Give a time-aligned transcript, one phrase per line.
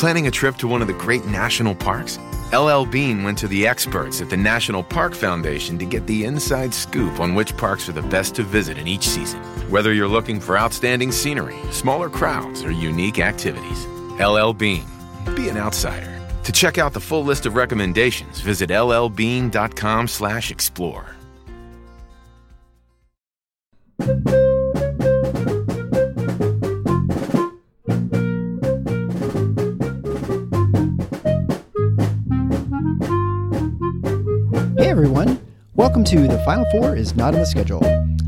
[0.00, 2.18] Planning a trip to one of the great national parks?
[2.54, 6.72] LL Bean went to the experts at the National Park Foundation to get the inside
[6.72, 9.42] scoop on which parks are the best to visit in each season.
[9.68, 13.84] Whether you're looking for outstanding scenery, smaller crowds, or unique activities,
[14.18, 14.86] LL Bean.
[15.36, 16.18] Be an outsider.
[16.44, 21.16] To check out the full list of recommendations, visit llbean.com/explore.
[35.80, 37.82] welcome to The Final Four is Not on the Schedule.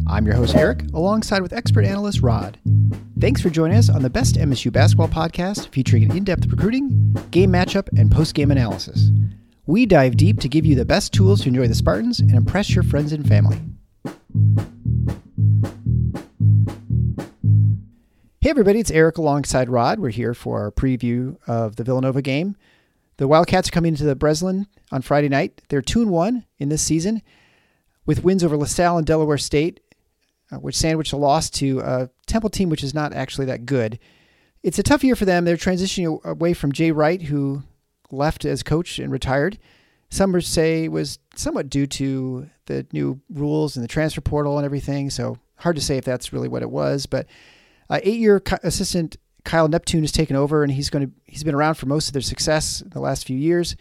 [0.06, 2.58] I'm your host Eric, alongside with expert analyst Rod.
[3.20, 7.14] Thanks for joining us on the best MSU basketball podcast featuring an in depth recruiting,
[7.30, 9.10] game matchup, and post game analysis.
[9.66, 12.74] We dive deep to give you the best tools to enjoy the Spartans and impress
[12.74, 13.60] your friends and family.
[18.40, 20.00] Hey everybody, it's Eric alongside Rod.
[20.00, 22.56] We're here for our preview of the Villanova game.
[23.18, 25.60] The Wildcats are coming into the Breslin on Friday night.
[25.68, 27.20] They're 2 1 in this season
[28.06, 29.80] with wins over LaSalle and Delaware State,
[30.50, 33.98] uh, which sandwiched a loss to a Temple team which is not actually that good.
[34.62, 35.44] It's a tough year for them.
[35.44, 37.62] They're transitioning away from Jay Wright, who
[38.10, 39.58] left as coach and retired.
[40.10, 45.10] Some say was somewhat due to the new rules and the transfer portal and everything.
[45.10, 47.06] So hard to say if that's really what it was.
[47.06, 47.26] But
[47.88, 51.74] uh, eight-year assistant Kyle Neptune has taken over, and he's going to he's been around
[51.74, 53.74] for most of their success in the last few years.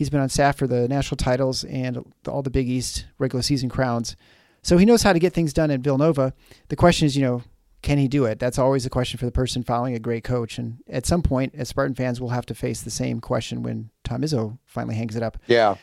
[0.00, 3.68] He's been on staff for the national titles and all the Big East regular season
[3.68, 4.16] crowns,
[4.62, 6.32] so he knows how to get things done at Villanova.
[6.68, 7.42] The question is, you know,
[7.82, 8.38] can he do it?
[8.38, 10.56] That's always a question for the person following a great coach.
[10.56, 13.90] And at some point, as Spartan fans, we'll have to face the same question when
[14.02, 15.36] Tom Izzo finally hangs it up.
[15.46, 15.74] Yeah.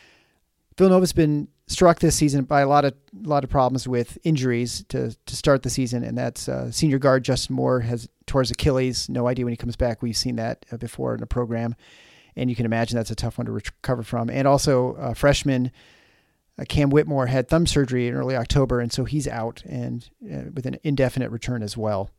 [0.79, 4.83] Villanova's been struck this season by a lot of a lot of problems with injuries
[4.89, 8.49] to to start the season, and that's uh, senior guard Justin Moore has tore his
[8.49, 9.09] Achilles.
[9.09, 10.01] No idea when he comes back.
[10.01, 11.75] We've seen that uh, before in the program,
[12.37, 14.29] and you can imagine that's a tough one to recover from.
[14.29, 15.71] And also, uh, freshman
[16.59, 20.49] uh, Cam Whitmore had thumb surgery in early October, and so he's out and uh,
[20.53, 22.09] with an indefinite return as well.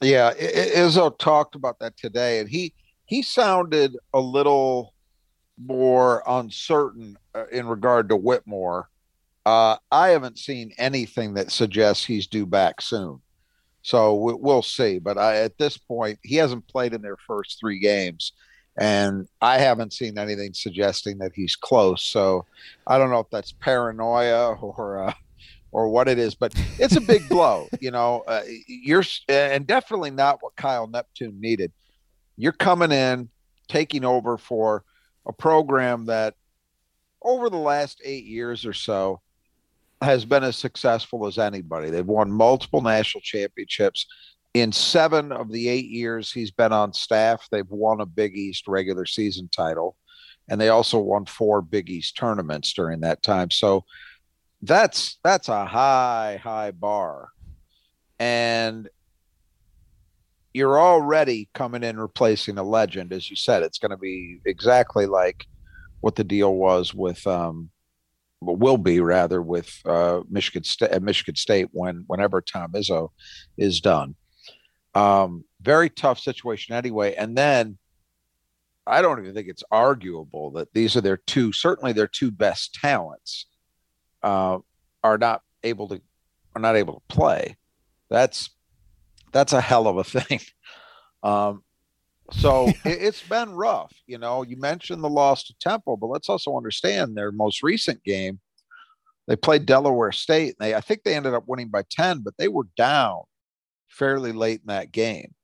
[0.00, 2.74] Yeah, Izzo talked about that today, and he
[3.06, 4.94] he sounded a little
[5.58, 8.88] more uncertain uh, in regard to Whitmore.
[9.46, 13.20] Uh, I haven't seen anything that suggests he's due back soon.
[13.82, 14.98] So we, will see.
[14.98, 18.32] But I, at this point, he hasn't played in their first three games.
[18.76, 22.02] And I haven't seen anything suggesting that he's close.
[22.02, 22.44] So
[22.86, 25.14] I don't know if that's paranoia or uh,
[25.70, 27.68] or what it is, but it's a big blow.
[27.80, 31.72] You know, uh, you're and definitely not what Kyle Neptune needed.
[32.36, 33.28] You're coming in,
[33.68, 34.84] taking over for
[35.26, 36.34] a program that
[37.22, 39.20] over the last eight years or so
[40.02, 41.90] has been as successful as anybody.
[41.90, 44.06] They've won multiple national championships.
[44.54, 48.68] In seven of the eight years he's been on staff, they've won a Big East
[48.68, 49.96] regular season title.
[50.48, 53.50] And they also won four Big East tournaments during that time.
[53.50, 53.84] So
[54.62, 57.30] that's that's a high, high bar.
[58.18, 58.88] And
[60.52, 63.64] you're already coming in replacing a legend, as you said.
[63.64, 65.46] It's going to be exactly like
[66.00, 67.70] what the deal was with, um,
[68.40, 71.02] will be rather with uh, Michigan State.
[71.02, 73.10] Michigan State, when whenever Tom Izzo
[73.58, 74.14] is done,
[74.94, 77.14] um, very tough situation anyway.
[77.14, 77.78] And then
[78.86, 82.74] I don't even think it's arguable that these are their two, certainly their two best
[82.74, 83.46] talents,
[84.22, 84.58] uh,
[85.02, 86.00] are not able to
[86.54, 87.56] are not able to play.
[88.10, 88.50] That's
[89.32, 90.40] that's a hell of a thing.
[91.22, 91.62] Um,
[92.32, 93.92] so it, has been rough.
[94.06, 98.02] You know, you mentioned the loss to Temple, but let's also understand their most recent
[98.04, 98.40] game.
[99.26, 100.54] They played Delaware State.
[100.58, 103.22] And they, I think they ended up winning by 10, but they were down
[103.94, 105.34] fairly late in that game.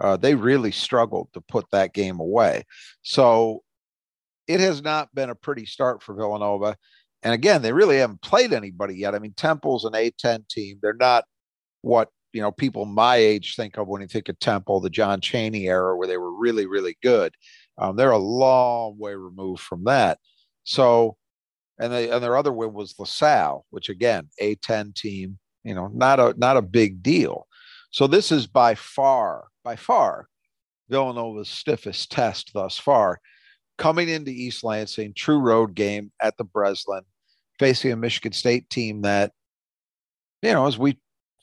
[0.00, 2.64] Uh, they really struggled to put that game away.
[3.02, 3.62] So
[4.48, 6.76] it has not been a pretty start for Villanova.
[7.22, 9.14] And again, they really haven't played anybody yet.
[9.14, 10.78] I mean, Temple's an A10 team.
[10.80, 11.24] They're not
[11.82, 15.20] what you know people my age think of when you think of Temple, the John
[15.20, 17.34] Chaney era, where they were really really good.
[17.78, 20.18] Um, they're a long way removed from that.
[20.64, 21.16] So,
[21.78, 25.88] and they and their other win was LaSalle, which again a ten team, you know,
[25.88, 27.46] not a not a big deal.
[27.90, 30.28] So this is by far by far
[30.88, 33.20] Villanova's stiffest test thus far.
[33.78, 37.02] Coming into East Lansing, true road game at the Breslin,
[37.58, 39.32] facing a Michigan State team that,
[40.42, 40.98] you know, as we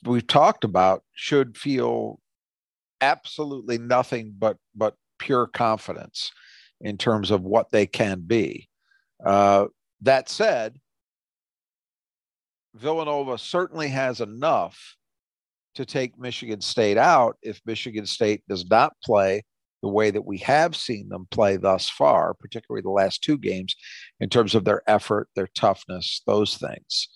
[0.05, 2.19] we've talked about should feel
[3.01, 6.31] absolutely nothing but but pure confidence
[6.79, 8.69] in terms of what they can be.
[9.25, 9.65] Uh,
[10.01, 10.77] that said,
[12.75, 14.95] Villanova certainly has enough
[15.77, 19.43] to take Michigan State out if Michigan State does not play
[19.83, 23.75] the way that we have seen them play thus far, particularly the last two games,
[24.19, 27.09] in terms of their effort, their toughness, those things.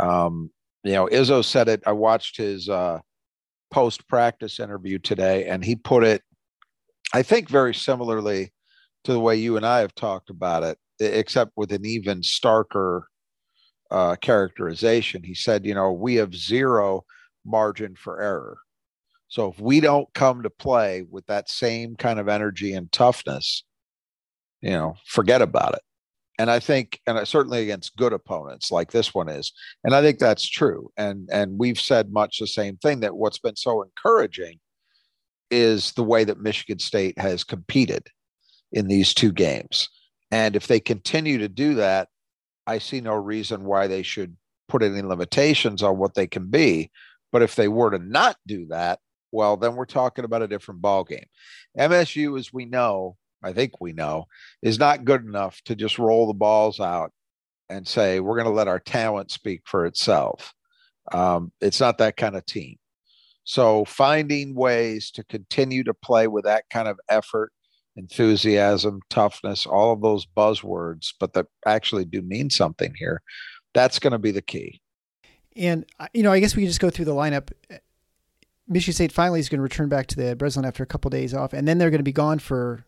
[0.00, 0.50] Um,
[0.82, 1.82] you know, Izzo said it.
[1.86, 3.00] I watched his uh,
[3.70, 6.22] post practice interview today, and he put it,
[7.12, 8.50] I think, very similarly
[9.04, 13.02] to the way you and I have talked about it, except with an even starker
[13.90, 15.22] uh, characterization.
[15.22, 17.04] He said, you know, we have zero
[17.46, 18.58] margin for error.
[19.28, 23.64] So if we don't come to play with that same kind of energy and toughness,
[24.60, 25.82] you know, forget about it.
[26.38, 29.52] And I think, and certainly against good opponents like this one is,
[29.84, 30.90] and I think that's true.
[30.96, 34.60] And and we've said much the same thing that what's been so encouraging
[35.50, 38.08] is the way that Michigan State has competed
[38.72, 39.88] in these two games.
[40.30, 42.08] And if they continue to do that,
[42.66, 44.36] I see no reason why they should
[44.68, 46.90] put any limitations on what they can be.
[47.36, 48.98] But if they were to not do that,
[49.30, 51.26] well, then we're talking about a different ball game.
[51.78, 54.24] MSU, as we know, I think we know,
[54.62, 57.12] is not good enough to just roll the balls out
[57.68, 60.54] and say we're going to let our talent speak for itself.
[61.12, 62.78] Um, it's not that kind of team.
[63.44, 67.52] So finding ways to continue to play with that kind of effort,
[67.96, 73.20] enthusiasm, toughness, all of those buzzwords, but that actually do mean something here,
[73.74, 74.80] that's going to be the key.
[75.56, 77.50] And uh, you know, I guess we can just go through the lineup.
[78.68, 81.12] Michigan State finally is going to return back to the Breslin after a couple of
[81.12, 82.84] days off, and then they're going to be gone for,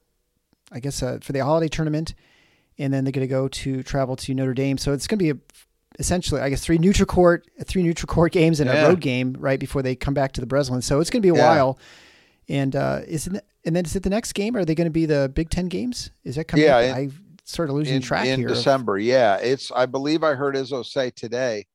[0.73, 2.15] I guess, uh, for the holiday tournament,
[2.79, 4.77] and then they're going to go to travel to Notre Dame.
[4.77, 5.37] So it's going to be a,
[6.01, 8.87] essentially, I guess, three neutral court, three neutral court games and yeah.
[8.87, 10.83] a road game right before they come back to the Breslin.
[10.83, 11.49] So it's going to be a yeah.
[11.49, 11.79] while.
[12.49, 14.57] And uh, is it, and then is it the next game?
[14.57, 16.11] Are they going to be the Big Ten games?
[16.25, 16.67] Is that coming?
[16.67, 17.11] Yeah, I
[17.45, 18.49] sort of losing in, track in here.
[18.49, 18.97] December.
[18.97, 19.71] Of, yeah, it's.
[19.71, 21.67] I believe I heard Izzo say today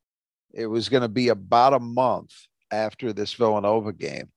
[0.53, 2.31] it was going to be about a month
[2.71, 4.29] after this Villanova game,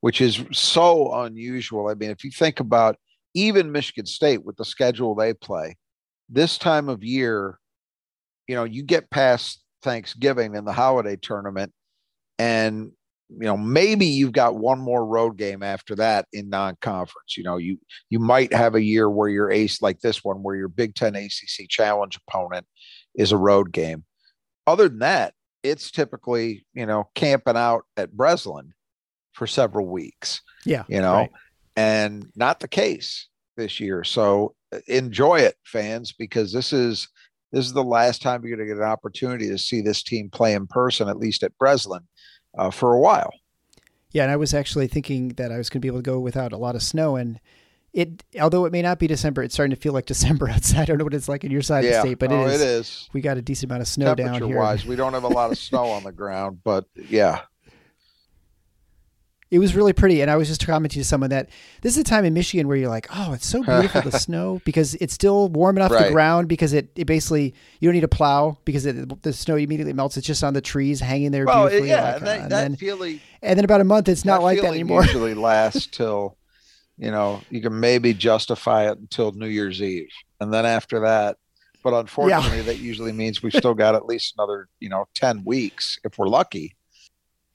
[0.00, 1.88] which is so unusual.
[1.88, 2.96] I mean, if you think about
[3.34, 5.76] even Michigan State with the schedule they play,
[6.28, 7.58] this time of year,
[8.46, 11.72] you know, you get past Thanksgiving and the holiday tournament,
[12.38, 12.92] and
[13.40, 17.56] you know maybe you've got one more road game after that in non-conference you know
[17.56, 17.78] you
[18.10, 21.16] you might have a year where your ace like this one where your big 10
[21.16, 22.66] acc challenge opponent
[23.14, 24.04] is a road game
[24.66, 28.72] other than that it's typically you know camping out at Breslin
[29.32, 30.42] for several weeks.
[30.64, 31.30] Yeah, you know, right.
[31.76, 34.04] and not the case this year.
[34.04, 37.08] So uh, enjoy it, fans, because this is
[37.52, 40.30] this is the last time you're going to get an opportunity to see this team
[40.30, 42.02] play in person, at least at Breslin,
[42.56, 43.32] uh, for a while.
[44.10, 46.18] Yeah, and I was actually thinking that I was going to be able to go
[46.18, 47.40] without a lot of snow, and
[47.92, 50.82] it although it may not be December, it's starting to feel like December outside.
[50.82, 51.90] I don't know what it's like in your side yeah.
[51.90, 53.10] of the state, but oh, it, is, it is.
[53.12, 54.58] We got a decent amount of snow down here.
[54.58, 57.42] Wise, we don't have a lot of snow on the ground, but yeah.
[59.50, 61.50] It was really pretty, and I was just commenting to someone that
[61.82, 64.62] this is a time in Michigan where you're like, "Oh, it's so beautiful the snow
[64.64, 66.06] because it's still warm enough right.
[66.06, 69.56] the ground because it, it basically you don't need to plow because it, the snow
[69.56, 70.16] immediately melts.
[70.16, 71.90] It's just on the trees hanging there well, beautifully.
[71.90, 74.42] Yeah, like, that, uh, and, that then, feeling, and then about a month, it's not
[74.42, 75.02] like that anymore.
[75.02, 76.38] Usually lasts till
[77.02, 80.08] you know, you can maybe justify it until New Year's Eve.
[80.40, 81.36] And then after that,
[81.82, 82.62] but unfortunately, yeah.
[82.62, 86.28] that usually means we've still got at least another, you know, 10 weeks if we're
[86.28, 86.76] lucky.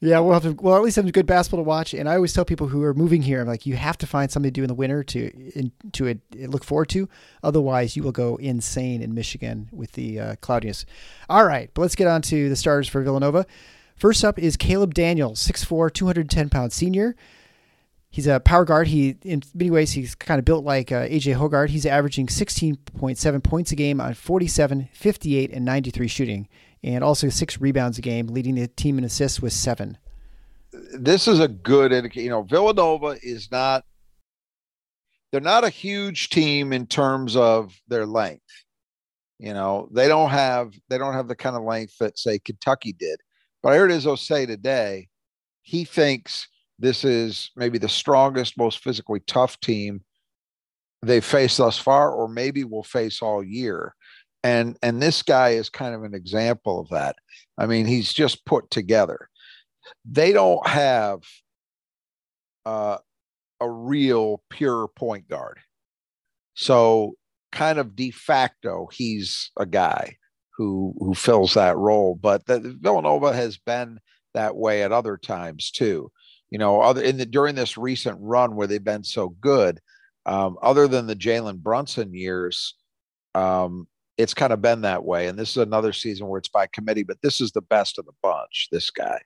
[0.02, 1.94] Yeah, we'll have to, well, at least have good basketball to watch.
[1.94, 4.30] And I always tell people who are moving here, I'm like, you have to find
[4.30, 7.08] something to do in the winter to in, to uh, look forward to.
[7.42, 10.86] Otherwise, you will go insane in Michigan with the uh, cloudiness.
[11.30, 13.46] All right, but let's get on to the starters for Villanova.
[13.96, 17.16] First up is Caleb Daniels, 6'4", 210 pound senior
[18.10, 18.88] he's a power guard.
[18.88, 21.70] He in many ways he's kind of built like uh, AJ Hoggard.
[21.70, 26.48] He's averaging 16.7 points a game on 47, 58, and 93 shooting,
[26.84, 29.98] and also six rebounds a game, leading the team in assists with seven.
[30.94, 32.24] This is a good indicator.
[32.24, 33.84] You know, Villanova is not.
[35.32, 38.46] They're not a huge team in terms of their length.
[39.40, 42.94] You know, they don't have they don't have the kind of length that say Kentucky
[42.94, 43.20] did.
[43.62, 45.10] But I heard Izzo say today,
[45.62, 46.48] he thinks
[46.80, 50.02] this is maybe the strongest, most physically tough team
[51.02, 53.96] they've faced thus far, or maybe will face all year.
[54.44, 57.16] And and this guy is kind of an example of that.
[57.58, 59.30] I mean, he's just put together.
[60.06, 61.20] They don't have
[62.66, 62.98] uh,
[63.60, 65.60] a real pure point guard.
[66.54, 67.16] So
[67.52, 70.18] kind of de facto, he's a guy
[70.58, 72.16] who who fills that role.
[72.16, 74.00] But the, Villanova has been
[74.34, 76.12] that way at other times too
[76.50, 79.80] you know, other in the during this recent run where they've been so good,
[80.26, 82.76] um, other than the Jalen Brunson years,
[83.36, 83.88] um,
[84.18, 85.28] it's kind of been that way.
[85.28, 88.06] And this is another season where it's by committee, but this is the best of
[88.06, 88.70] the bunch.
[88.72, 89.20] This guy,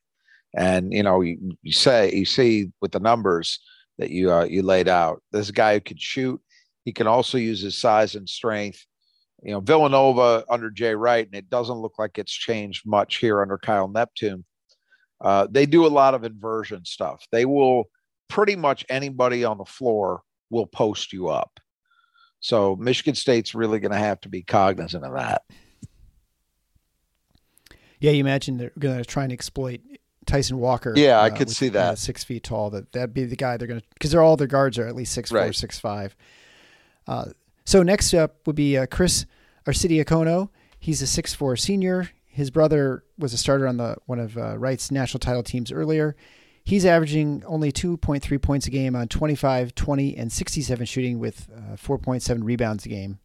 [0.55, 3.59] and you know, you, you say you see with the numbers,
[3.97, 5.21] that you uh, you laid out.
[5.31, 6.41] This guy who could shoot.
[6.85, 8.83] He can also use his size and strength.
[9.43, 13.41] You know, Villanova under Jay Wright, and it doesn't look like it's changed much here
[13.41, 14.43] under Kyle Neptune.
[15.21, 17.25] Uh, they do a lot of inversion stuff.
[17.31, 17.85] They will
[18.27, 21.59] pretty much anybody on the floor will post you up.
[22.39, 25.43] So Michigan State's really going to have to be cognizant of that.
[27.99, 29.79] Yeah, you imagine they're going to try and exploit
[30.25, 30.93] Tyson Walker.
[30.95, 31.93] Yeah, I uh, could see that.
[31.93, 32.71] Uh, six feet tall.
[32.71, 34.95] That that'd be the guy they're going to because they're all their guards are at
[34.95, 35.43] least six right.
[35.43, 36.15] four, six five.
[37.07, 37.25] Uh,
[37.63, 39.27] so next up would be uh, Chris
[39.67, 40.49] Arcidiacono.
[40.79, 42.09] He's a six four senior.
[42.31, 46.15] His brother was a starter on the one of uh, Wright's national title teams earlier.
[46.63, 51.75] He's averaging only 2.3 points a game on 25, 20, and 67 shooting with uh,
[51.75, 53.19] 4.7 rebounds a game.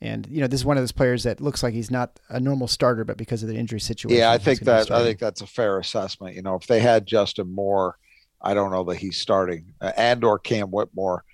[0.00, 2.40] And you know, this is one of those players that looks like he's not a
[2.40, 4.18] normal starter, but because of the injury situation.
[4.18, 6.34] Yeah, I think that I think that's a fair assessment.
[6.34, 7.98] You know, if they had Justin Moore,
[8.40, 11.24] I don't know that he's starting, uh, and or Cam Whitmore.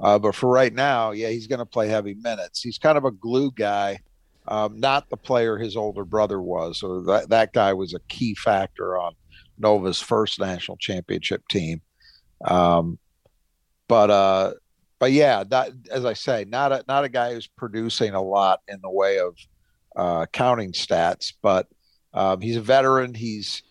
[0.00, 2.62] Uh, but for right now, yeah, he's going to play heavy minutes.
[2.62, 4.00] He's kind of a glue guy,
[4.46, 6.80] um, not the player his older brother was.
[6.80, 9.14] So that that guy was a key factor on
[9.58, 11.80] Nova's first national championship team.
[12.44, 12.98] Um,
[13.88, 14.52] but uh,
[14.98, 15.44] but yeah,
[15.90, 19.18] as I say, not a not a guy who's producing a lot in the way
[19.18, 19.36] of
[19.96, 21.68] uh, counting stats, but
[22.12, 23.14] um, he's a veteran.
[23.14, 23.62] He's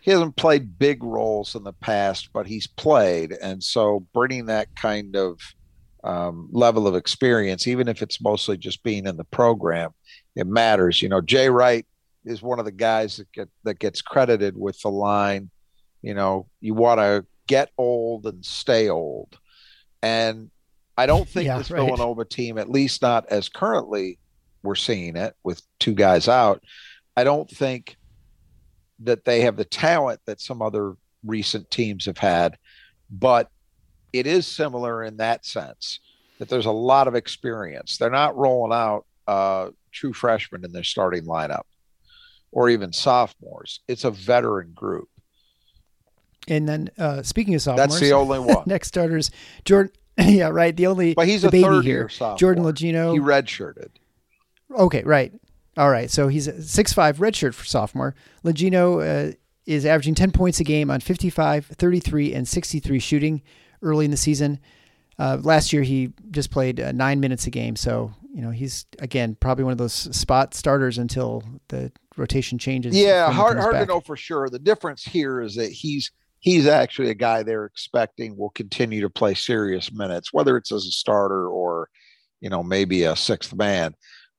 [0.00, 4.74] he hasn't played big roles in the past, but he's played, and so bringing that
[4.74, 5.40] kind of
[6.04, 9.90] um, level of experience, even if it's mostly just being in the program,
[10.34, 11.00] it matters.
[11.00, 11.86] You know, Jay Wright
[12.24, 15.50] is one of the guys that get that gets credited with the line,
[16.02, 19.38] you know, you want to get old and stay old.
[20.02, 20.50] And
[20.96, 21.84] I don't think yeah, this right.
[21.84, 24.18] Villanova team, at least not as currently
[24.62, 26.62] we're seeing it with two guys out,
[27.16, 27.96] I don't think
[29.00, 32.56] that they have the talent that some other recent teams have had,
[33.10, 33.50] but
[34.12, 36.00] it is similar in that sense
[36.38, 37.98] that there's a lot of experience.
[37.98, 41.64] They're not rolling out uh, true freshmen in their starting lineup
[42.50, 43.80] or even sophomores.
[43.88, 45.08] It's a veteran group.
[46.48, 48.64] And then uh, speaking of sophomores, that's the only one.
[48.66, 49.30] next starters,
[49.64, 49.92] Jordan.
[50.18, 50.76] yeah, right.
[50.76, 52.08] The only but he's a baby third here.
[52.08, 52.36] Sophomore.
[52.36, 53.12] Jordan Longino.
[53.12, 53.90] He redshirted.
[54.70, 55.32] Okay, right.
[55.76, 56.10] All right.
[56.10, 58.14] So he's a six five redshirt for sophomore.
[58.44, 59.32] Longino uh,
[59.64, 63.42] is averaging 10 points a game on 55, 33, and 63 shooting
[63.82, 64.60] early in the season.
[65.18, 67.76] Uh, last year, he just played uh, nine minutes a game.
[67.76, 72.96] So, you know, he's, again, probably one of those spot starters until the rotation changes.
[72.96, 74.48] Yeah, hard, hard to know for sure.
[74.48, 76.10] The difference here is that he's
[76.40, 80.86] he's actually a guy they're expecting will continue to play serious minutes, whether it's as
[80.86, 81.88] a starter or,
[82.40, 83.94] you know, maybe a sixth man.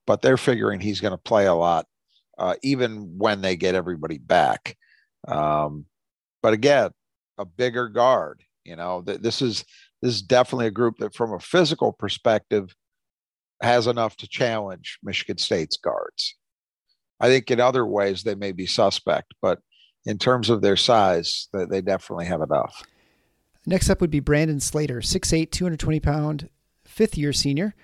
[0.06, 1.86] But they're figuring he's going to play a lot,
[2.38, 4.76] uh, even when they get everybody back.
[5.28, 5.86] Um,
[6.42, 6.92] but again,
[7.38, 8.42] a bigger guard.
[8.66, 9.66] You know, th- this is
[10.02, 12.76] this is definitely a group that, from a physical perspective,
[13.62, 16.36] has enough to challenge Michigan State's guards.
[17.20, 19.60] I think in other ways they may be suspect, but
[20.06, 22.84] in terms of their size, they definitely have enough.
[23.66, 26.50] Next up would be Brandon Slater, 6'8, 220 pound,
[26.84, 27.76] fifth year senior.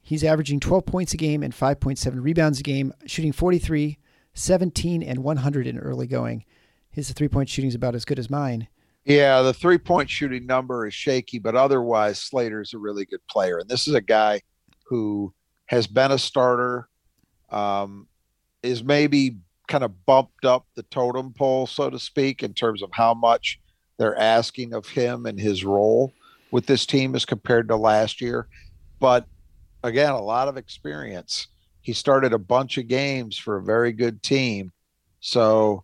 [0.00, 3.98] He's averaging 12 points a game and 5.7 rebounds a game, shooting 43,
[4.34, 6.44] 17, and 100 in early going.
[6.90, 8.68] His three point shooting is about as good as mine.
[9.10, 13.58] Yeah, the three point shooting number is shaky, but otherwise, Slater's a really good player.
[13.58, 14.40] And this is a guy
[14.84, 15.34] who
[15.66, 16.88] has been a starter,
[17.50, 18.06] um,
[18.62, 22.90] is maybe kind of bumped up the totem pole, so to speak, in terms of
[22.92, 23.58] how much
[23.98, 26.12] they're asking of him and his role
[26.52, 28.46] with this team as compared to last year.
[29.00, 29.26] But
[29.82, 31.48] again, a lot of experience.
[31.82, 34.70] He started a bunch of games for a very good team.
[35.18, 35.82] So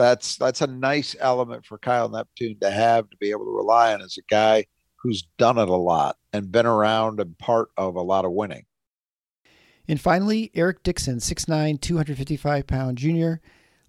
[0.00, 3.92] that's that's a nice element for Kyle Neptune to have to be able to rely
[3.92, 4.64] on as a guy
[4.96, 8.64] who's done it a lot and been around and part of a lot of winning.
[9.86, 13.40] And finally, Eric Dixon, 6'9, 255 pound junior,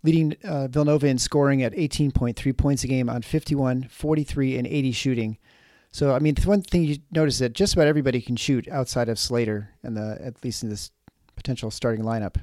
[0.03, 4.91] leading uh, Villanova in scoring at 18.3 points a game on 51, 43, and 80
[4.91, 5.37] shooting.
[5.91, 9.09] So, I mean, the one thing you notice that just about everybody can shoot outside
[9.09, 10.91] of Slater, and the at least in this
[11.35, 12.37] potential starting lineup.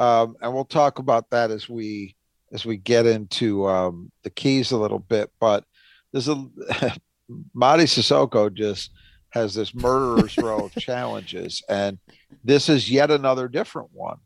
[0.00, 2.16] Um, and we'll talk about that as we
[2.52, 5.30] as we get into um, the keys a little bit.
[5.38, 5.64] But
[6.10, 6.34] there's a
[7.54, 8.90] Mady Sissoko just
[9.30, 11.98] has this murderer's row of challenges, and
[12.42, 14.16] this is yet another different one.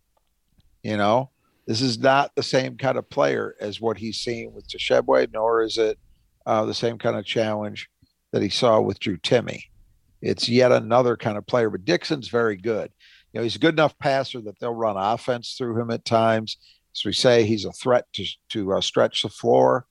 [0.84, 1.30] You know,
[1.66, 5.62] this is not the same kind of player as what he's seen with Tshiebwe, nor
[5.62, 5.98] is it
[6.46, 7.90] uh, the same kind of challenge
[8.30, 9.60] that he saw with Drew Timme.
[10.22, 12.92] It's yet another kind of player, but Dixon's very good.
[13.34, 16.56] You know, he's a good enough passer that they'll run offense through him at times.
[16.94, 19.86] As we say, he's a threat to to uh, stretch the floor.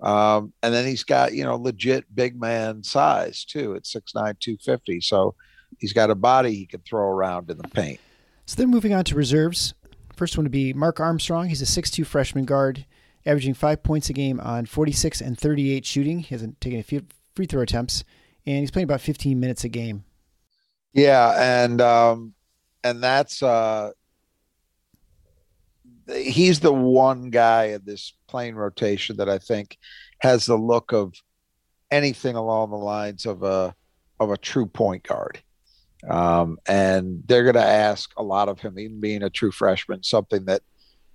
[0.00, 5.00] Um, and then he's got, you know, legit big man size too at 6'9, 250.
[5.00, 5.34] So
[5.78, 8.00] he's got a body he can throw around in the paint.
[8.46, 9.74] So then moving on to reserves.
[10.14, 11.48] First one to be Mark Armstrong.
[11.48, 12.86] He's a 6'2 freshman guard,
[13.26, 16.20] averaging five points a game on 46 and 38 shooting.
[16.20, 18.04] He hasn't taken a few free throw attempts,
[18.46, 20.04] and he's playing about 15 minutes a game.
[20.94, 22.34] Yeah, and um,
[22.86, 23.90] and that's uh,
[26.08, 29.76] he's the one guy in this plane rotation that I think
[30.20, 31.14] has the look of
[31.90, 33.74] anything along the lines of a
[34.20, 35.42] of a true point guard.
[36.08, 40.02] Um, and they're going to ask a lot of him, even being a true freshman,
[40.02, 40.62] something that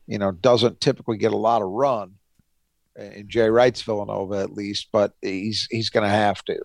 [0.07, 2.15] you know doesn't typically get a lot of run
[2.97, 4.89] in Jay Wright's Villanova, at least.
[4.91, 6.59] But he's he's going to have to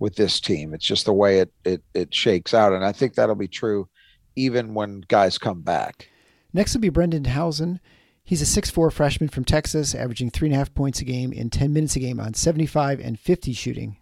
[0.00, 0.74] with this team.
[0.74, 3.88] It's just the way it it it shakes out, and I think that'll be true
[4.36, 6.08] even when guys come back.
[6.52, 7.80] Next will be Brendan Hausen.
[8.22, 11.50] He's a 6'4 freshman from Texas, averaging three and a half points a game in
[11.50, 13.96] 10 minutes a game on 75 and 50 shooting.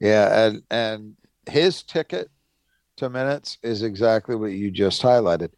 [0.00, 1.16] Yeah, and and
[1.48, 2.28] his ticket
[2.96, 5.50] to minutes is exactly what you just highlighted.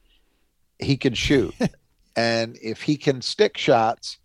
[0.78, 1.54] He can shoot.
[2.16, 4.18] and if he can stick shots,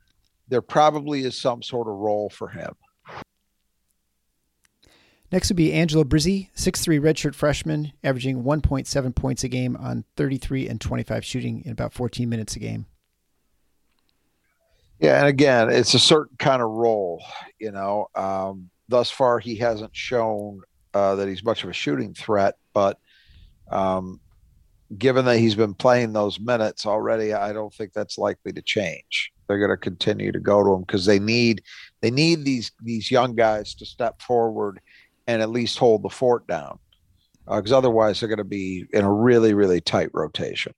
[0.48, 2.76] there probably is some sort of role for him.
[5.32, 10.68] Next would be Angelo Brizzi, 6'3 redshirt freshman, averaging 1.7 points a game on 33
[10.68, 12.88] and 25 shooting in about 14 minutes a game.
[15.00, 17.24] Yeah, and again, it's a certain kind of role.
[17.60, 20.62] You know, um, thus far he hasn't shown
[20.94, 23.00] uh, that he's much of a shooting threat, but
[23.72, 24.20] um,
[24.98, 29.32] given that he's been playing those minutes already, I don't think that's likely to change.
[29.48, 31.64] They're going to continue to go to him because they need
[32.02, 34.80] they need these these young guys to step forward
[35.30, 36.80] and at least hold the fort down
[37.46, 40.74] because uh, otherwise they're going to be in a really really tight rotation.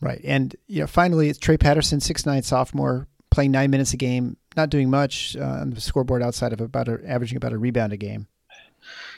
[0.00, 3.96] Right and you know finally it's trey patterson six nine sophomore playing nine minutes a
[3.96, 7.58] game not doing much uh, on the scoreboard outside of about a, averaging about a
[7.58, 8.28] rebound a game.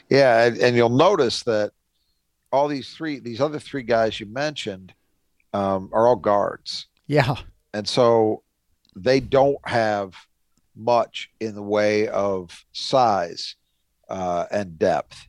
[0.09, 1.73] Yeah and, and, you'll notice that
[2.53, 4.93] all these three these other three guys you mentioned
[5.53, 6.87] um, are all guards.
[7.07, 7.35] Yeah.
[7.73, 8.43] And so
[8.95, 10.15] they don't have
[10.73, 13.56] much in the way of size
[14.09, 15.27] uh, and depth.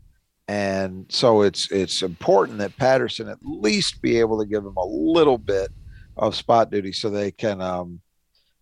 [0.48, 4.86] And so it's it's important that Patterson at least be able to give him a
[4.86, 5.70] little bit
[6.16, 8.00] of spot duty so they can um,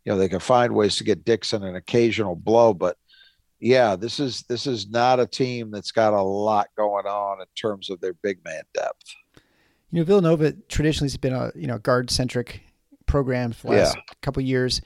[0.04, 2.74] you know they can find ways to get Dixon an occasional blow.
[2.74, 2.96] But
[3.60, 7.46] yeah, this is this is not a team that's got a lot going on in
[7.54, 9.14] terms of their big man depth.
[9.90, 12.62] You know, Villanova traditionally has been a you know guard centric
[13.06, 14.14] program for the last yeah.
[14.22, 14.80] couple years.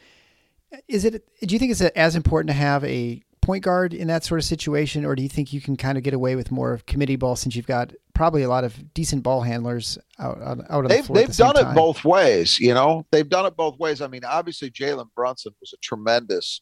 [0.86, 1.26] Is it?
[1.40, 4.44] Do you think it's as important to have a point guard in that sort of
[4.44, 7.16] situation, or do you think you can kind of get away with more of committee
[7.16, 10.98] ball since you've got probably a lot of decent ball handlers out out, out they've,
[10.98, 11.18] the floor?
[11.18, 11.72] They've the done time?
[11.72, 12.60] it both ways.
[12.60, 14.02] You know, they've done it both ways.
[14.02, 16.60] I mean, obviously Jalen Brunson was a tremendous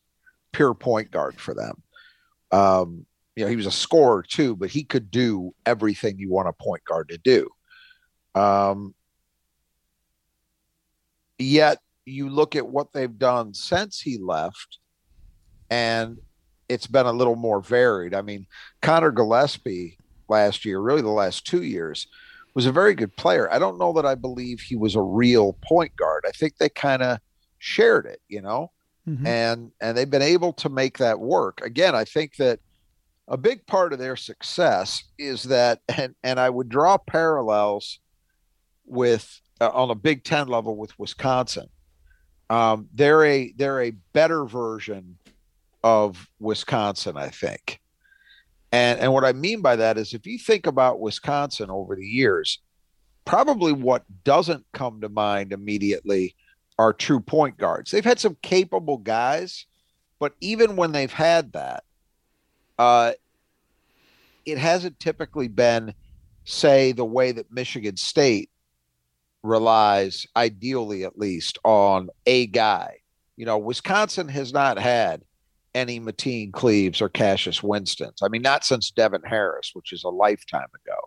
[0.53, 1.83] pure point guard for them.
[2.53, 3.05] Um,
[3.37, 6.55] you know, he was a scorer too, but he could do everything you want a
[6.55, 7.51] point guard to do.
[8.35, 8.95] Um,
[11.39, 14.79] yet you look at what they've done since he left,
[15.69, 16.17] and
[16.69, 18.15] it's been a little more varied.
[18.15, 18.47] I mean,
[18.83, 22.07] Connor Gillespie last year, really the last two years,
[22.55, 23.53] was a very good player.
[23.53, 26.25] I don't know that I believe he was a real point guard.
[26.27, 27.19] I think they kind of
[27.59, 28.73] shared it, you know,
[29.09, 29.27] mm-hmm.
[29.27, 31.61] and and they've been able to make that work.
[31.63, 32.61] Again, I think that
[33.29, 38.01] a big part of their success is that, and and I would draw parallels
[38.85, 41.69] with uh, on a Big Ten level with Wisconsin.
[42.51, 45.19] Um, they're a they're a better version
[45.83, 47.81] of Wisconsin, I think.
[48.73, 52.07] And and what I mean by that is if you think about Wisconsin over the
[52.07, 52.59] years,
[53.25, 56.35] probably what doesn't come to mind immediately
[56.79, 57.91] are true point guards.
[57.91, 59.67] They've had some capable guys,
[60.19, 61.85] but even when they've had that,
[62.79, 63.13] uh,
[64.45, 65.95] it hasn't typically been,
[66.45, 68.51] say, the way that Michigan State
[69.43, 72.99] relies, ideally at least, on a guy.
[73.37, 75.23] You know, Wisconsin has not had
[75.79, 78.21] any Mateen Cleaves or Cassius Winstons.
[78.23, 80.99] I mean, not since Devin Harris, which is a lifetime ago.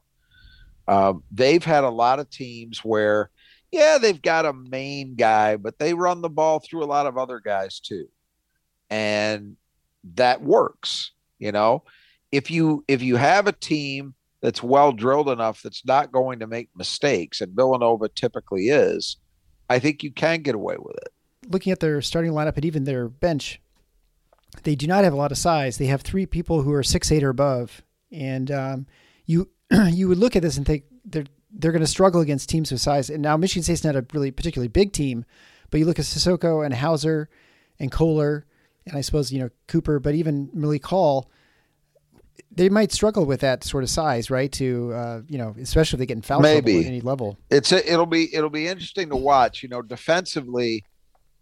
[0.88, 3.30] Um, they've had a lot of teams where,
[3.72, 7.18] yeah, they've got a main guy, but they run the ball through a lot of
[7.18, 8.08] other guys too,
[8.90, 9.58] and
[10.16, 11.12] that works.
[11.38, 11.84] You know,
[12.32, 16.48] if you if you have a team that's well drilled enough that's not going to
[16.48, 19.18] make mistakes, and Villanova typically is,
[19.70, 21.10] I think you can get away with it.
[21.48, 23.62] Looking at their starting lineup and even their bench,
[24.64, 25.78] they do not have a lot of size.
[25.78, 28.88] They have three people who are six eight or above, and um,
[29.26, 29.50] you
[29.90, 32.82] you would look at this and think they're they're going to struggle against teams with
[32.82, 33.10] size.
[33.10, 35.26] And now Michigan State's not a really particularly big team,
[35.70, 37.30] but you look at Sissoko and Hauser
[37.80, 38.46] and Kohler,
[38.86, 41.30] and I suppose you know Cooper, but even Malik Hall,
[42.52, 44.52] they might struggle with that sort of size, right?
[44.54, 46.74] To uh, you know, especially if they get in foul Maybe.
[46.74, 47.38] trouble at any level.
[47.50, 49.64] It's a, it'll be it'll be interesting to watch.
[49.64, 50.84] You know, defensively,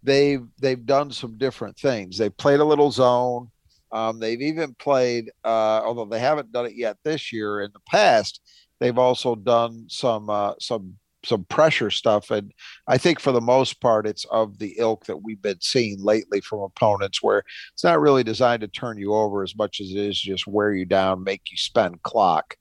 [0.02, 2.18] they've they've done some different things.
[2.18, 3.50] They played a little zone.
[3.92, 7.60] Um, they've even played, uh, although they haven't done it yet this year.
[7.62, 8.40] In the past,
[8.78, 12.50] they've also done some uh, some some pressure stuff, and
[12.86, 16.40] I think for the most part, it's of the ilk that we've been seeing lately
[16.40, 17.42] from opponents, where
[17.74, 20.72] it's not really designed to turn you over as much as it is just wear
[20.72, 22.56] you down, make you spend clock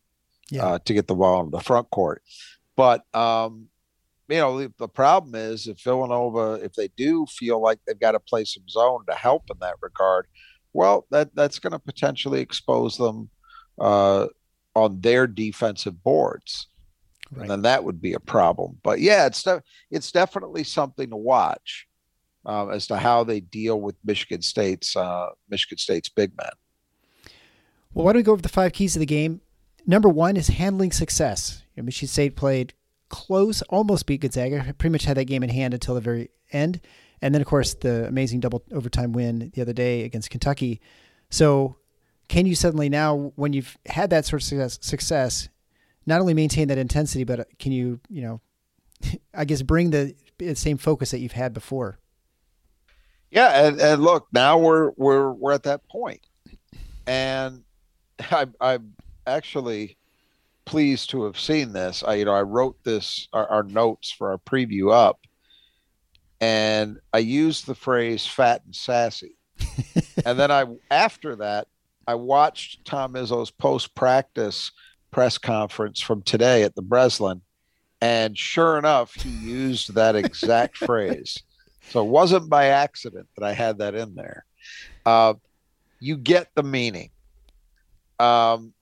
[0.49, 0.65] Yeah.
[0.65, 2.21] uh, to get the ball in the front court.
[2.75, 3.67] But um,
[4.29, 8.11] you know, the, the problem is if Villanova, if they do feel like they've got
[8.11, 10.27] to play some zone to help in that regard,
[10.73, 13.29] well, that that's going to potentially expose them
[13.79, 14.27] uh,
[14.75, 16.67] on their defensive boards,
[17.31, 17.41] Right.
[17.41, 18.77] and then that would be a problem.
[18.83, 19.61] But yeah, it's de-
[19.91, 21.87] it's definitely something to watch
[22.45, 26.51] um, as to how they deal with Michigan State's uh, Michigan State's big men.
[27.93, 29.41] Well, why don't we go over the five keys of the game?
[29.87, 31.63] Number one is handling success.
[31.75, 32.73] You know, Michigan State played
[33.09, 34.73] close, almost beat Gonzaga.
[34.77, 36.79] Pretty much had that game in hand until the very end,
[37.21, 40.79] and then of course the amazing double overtime win the other day against Kentucky.
[41.29, 41.77] So,
[42.27, 45.49] can you suddenly now, when you've had that sort of success, success
[46.05, 48.41] not only maintain that intensity, but uh, can you, you know,
[49.33, 50.15] I guess bring the
[50.55, 51.99] same focus that you've had before?
[53.31, 56.21] Yeah, and, and look, now we're we're we're at that point,
[57.05, 57.63] and
[58.31, 58.95] I'm I'm
[59.27, 59.97] actually
[60.69, 62.03] pleased to have seen this.
[62.03, 65.19] I you know I wrote this our, our notes for our preview up,
[66.39, 69.35] and I used the phrase "fat and sassy,"
[70.25, 71.67] and then I after that
[72.05, 74.71] I watched Tom Izzo's post practice
[75.09, 77.41] press conference from today at the Breslin,
[77.99, 81.41] and sure enough, he used that exact phrase.
[81.89, 84.45] So it wasn't by accident that I had that in there.
[85.03, 85.33] Uh,
[85.99, 87.09] you get the meaning.
[88.19, 88.73] Um,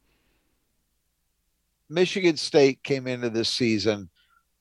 [1.90, 4.10] Michigan State came into this season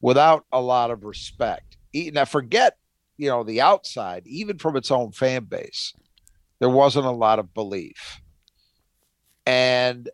[0.01, 1.77] without a lot of respect.
[1.95, 2.77] Now, forget
[3.17, 5.95] you know the outside, even from its own fan base,
[6.59, 8.21] there wasn't a lot of belief.
[9.47, 10.09] And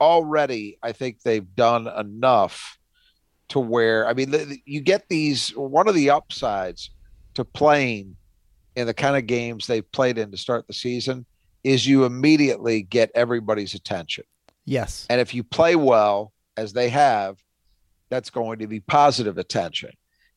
[0.00, 2.78] already, I think they've done enough
[3.48, 5.50] to where I mean, you get these.
[5.50, 6.90] One of the upsides
[7.34, 8.16] to playing
[8.76, 11.26] in the kind of games they've played in to start the season
[11.64, 14.24] is you immediately get everybody's attention.
[14.70, 15.04] Yes.
[15.10, 17.38] And if you play well, as they have,
[18.08, 19.90] that's going to be positive attention.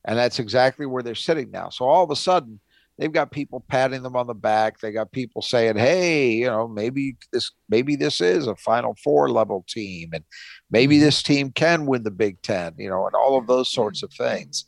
[0.04, 1.68] And that's exactly where they're sitting now.
[1.68, 2.58] So all of a sudden,
[2.98, 4.80] they've got people patting them on the back.
[4.80, 9.30] They got people saying, "Hey, you know, maybe this maybe this is a Final Four
[9.30, 10.24] level team, and
[10.68, 11.04] maybe mm-hmm.
[11.04, 13.82] this team can win the Big Ten, You know, and all of those mm-hmm.
[13.82, 14.64] sorts of things.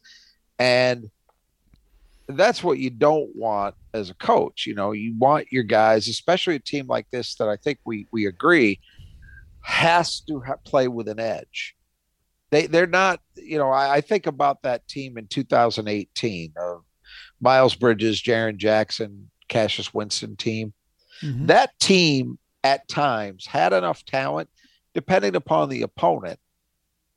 [0.60, 1.10] And
[2.28, 4.64] that's what you don't want as a coach.
[4.64, 8.06] You know, you want your guys, especially a team like this that I think we
[8.12, 8.78] we agree
[9.66, 11.74] has to ha- play with an edge.
[12.50, 13.20] They they're not.
[13.34, 16.84] You know, I, I think about that team in 2018 of
[17.40, 20.72] Miles Bridges, Jaren Jackson, Cassius Winston team.
[21.20, 21.48] Mhm.
[21.48, 24.48] That team at times had enough talent,
[24.94, 26.38] depending upon the opponent,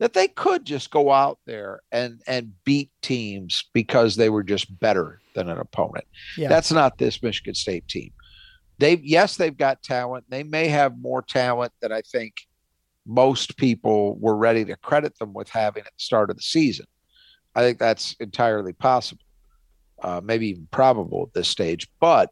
[0.00, 4.80] that they could just go out there and and beat teams because they were just
[4.80, 6.06] better than an opponent.
[6.36, 6.48] Yeah.
[6.48, 8.10] That's not this Michigan State team.
[8.80, 10.24] They've yes, they've got talent.
[10.30, 12.32] They may have more talent than I think
[13.06, 16.86] most people were ready to credit them with having at the start of the season.
[17.54, 19.22] I think that's entirely possible,
[20.02, 21.88] uh, maybe even probable at this stage.
[22.00, 22.30] But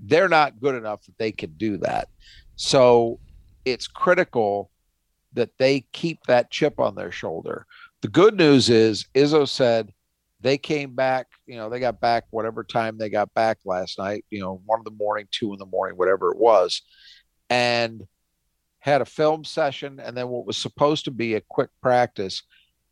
[0.00, 2.08] they're not good enough that they can do that.
[2.56, 3.20] So
[3.64, 4.68] it's critical
[5.34, 7.66] that they keep that chip on their shoulder.
[8.00, 9.92] The good news is Izzo said
[10.42, 14.24] they came back, you know, they got back whatever time they got back last night,
[14.28, 16.82] you know, one in the morning, two in the morning, whatever it was,
[17.48, 18.02] and
[18.80, 22.42] had a film session and then what was supposed to be a quick practice.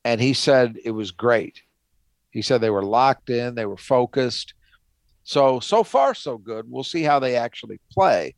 [0.05, 1.63] And he said it was great.
[2.31, 4.55] He said they were locked in, they were focused.
[5.25, 6.67] So, so far, so good.
[6.69, 8.37] We'll see how they actually play.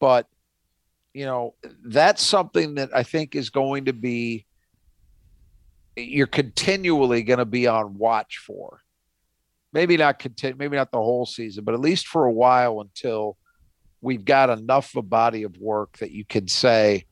[0.00, 0.26] But,
[1.12, 4.46] you know, that's something that I think is going to be,
[5.96, 8.80] you're continually going to be on watch for.
[9.72, 13.36] Maybe not continue, maybe not the whole season, but at least for a while until
[14.00, 17.04] we've got enough of a body of work that you can say,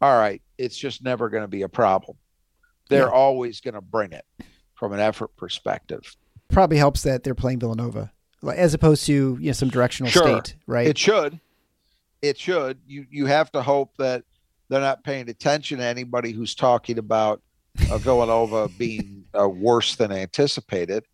[0.00, 2.16] all right, it's just never going to be a problem.
[2.88, 3.10] They're Yeah.
[3.10, 4.24] always going to bring it
[4.74, 6.16] from an effort perspective.
[6.48, 8.12] Probably helps that they're playing Villanova,
[8.54, 10.22] as opposed to you know some directional Sure.
[10.42, 10.86] state, right?
[10.86, 11.40] It should.
[12.22, 12.78] It should.
[12.86, 14.22] You you have to hope that
[14.68, 17.42] they're not paying attention to anybody who's talking about
[17.90, 21.04] uh, Villanova being uh, worse than anticipated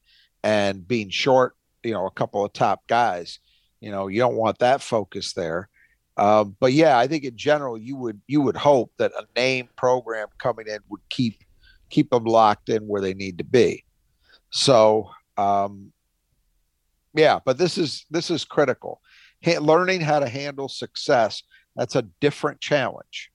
[0.42, 3.38] and being short, you know, a couple of top guys.
[3.80, 5.68] You know, you don't want that focus there.
[6.16, 9.68] Uh, but yeah, I think in general, you would you would hope that a name
[9.76, 11.42] program coming in would keep
[11.90, 13.84] keep them locked in where they need to be.
[14.50, 15.92] So um,
[17.14, 19.00] yeah, but this is this is critical.
[19.60, 21.42] Learning how to handle success
[21.76, 23.31] that's a different challenge.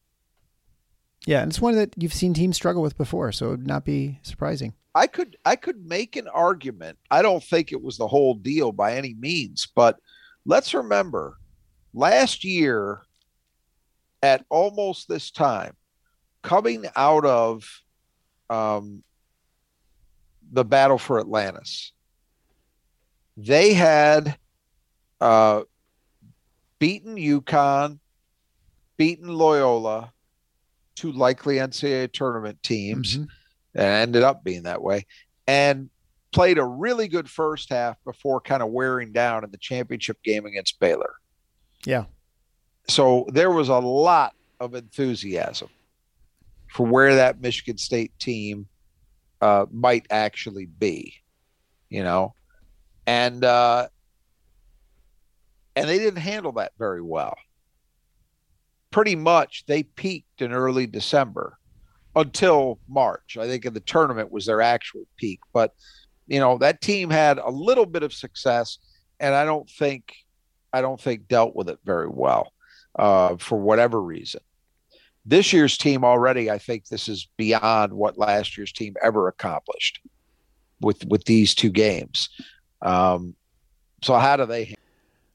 [1.27, 3.83] Yeah, and it's one that you've seen teams struggle with before, so it would not
[3.83, 4.73] be surprising.
[4.95, 6.97] I could I could make an argument.
[7.11, 9.99] I don't think it was the whole deal by any means, but
[10.45, 11.37] let's remember
[11.93, 13.01] last year
[14.23, 15.75] at almost this time,
[16.43, 17.69] coming out of
[18.49, 19.03] um,
[20.49, 21.91] the battle for Atlantis,
[23.35, 24.37] they had
[25.19, 25.63] uh,
[26.79, 27.99] beaten UConn,
[28.95, 30.13] beaten Loyola,
[30.97, 33.25] two likely NCAA tournament teams, mm-hmm.
[33.75, 35.05] and ended up being that way,
[35.47, 35.89] and
[36.33, 40.45] played a really good first half before kind of wearing down in the championship game
[40.45, 41.13] against Baylor.
[41.85, 42.05] Yeah.
[42.89, 45.69] So there was a lot of enthusiasm
[46.69, 48.67] for where that Michigan State team
[49.41, 51.13] uh, might actually be,
[51.89, 52.33] you know,
[53.05, 53.87] and uh,
[55.75, 57.37] and they didn't handle that very well.
[58.91, 61.57] Pretty much, they peaked in early December
[62.15, 63.37] until March.
[63.39, 65.73] I think in the tournament was their actual peak, but
[66.27, 68.79] you know that team had a little bit of success,
[69.19, 70.13] and I don't think
[70.73, 72.51] I don't think dealt with it very well
[72.97, 74.41] uh, for whatever reason.
[75.25, 79.99] This year's team already, I think this is beyond what last year's team ever accomplished
[80.81, 82.29] with with these two games.
[82.81, 83.35] Um,
[84.03, 84.75] so how do they?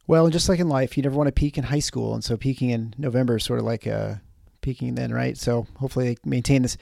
[0.07, 2.37] Well, just like in life, you never want to peak in high school, and so
[2.37, 4.15] peaking in November is sort of like uh,
[4.61, 5.37] peaking then, right?
[5.37, 6.77] So hopefully they maintain this.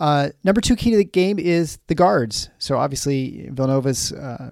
[0.00, 2.50] Uh, number two key to the game is the guards.
[2.58, 4.50] So obviously Villanova's uh,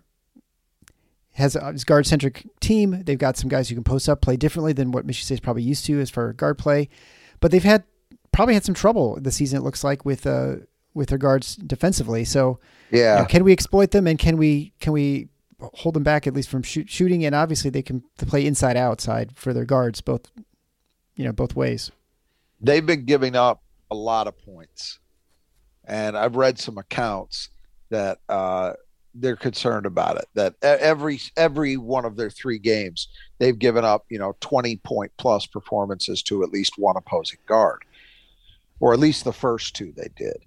[1.33, 3.03] has a guard centric team.
[3.05, 5.63] They've got some guys who can post up, play differently than what Michigan State's probably
[5.63, 6.89] used to as for guard play,
[7.41, 7.85] but they've had
[8.33, 9.59] probably had some trouble this season.
[9.59, 10.57] It looks like with uh,
[10.95, 12.25] with their guards defensively.
[12.25, 15.29] So yeah, you know, can we exploit them and can we can we
[15.75, 17.25] hold them back at least from shoot, shooting?
[17.25, 20.31] And obviously they can play inside outside for their guards both
[21.17, 21.91] you know both ways.
[22.61, 24.99] They've been giving up a lot of points,
[25.85, 27.49] and I've read some accounts
[27.91, 28.73] that uh,
[29.15, 30.27] they're concerned about it.
[30.35, 35.13] That every every one of their three games, they've given up you know twenty point
[35.19, 37.85] plus performances to at least one opposing guard,
[38.81, 40.39] or at least the first two they did.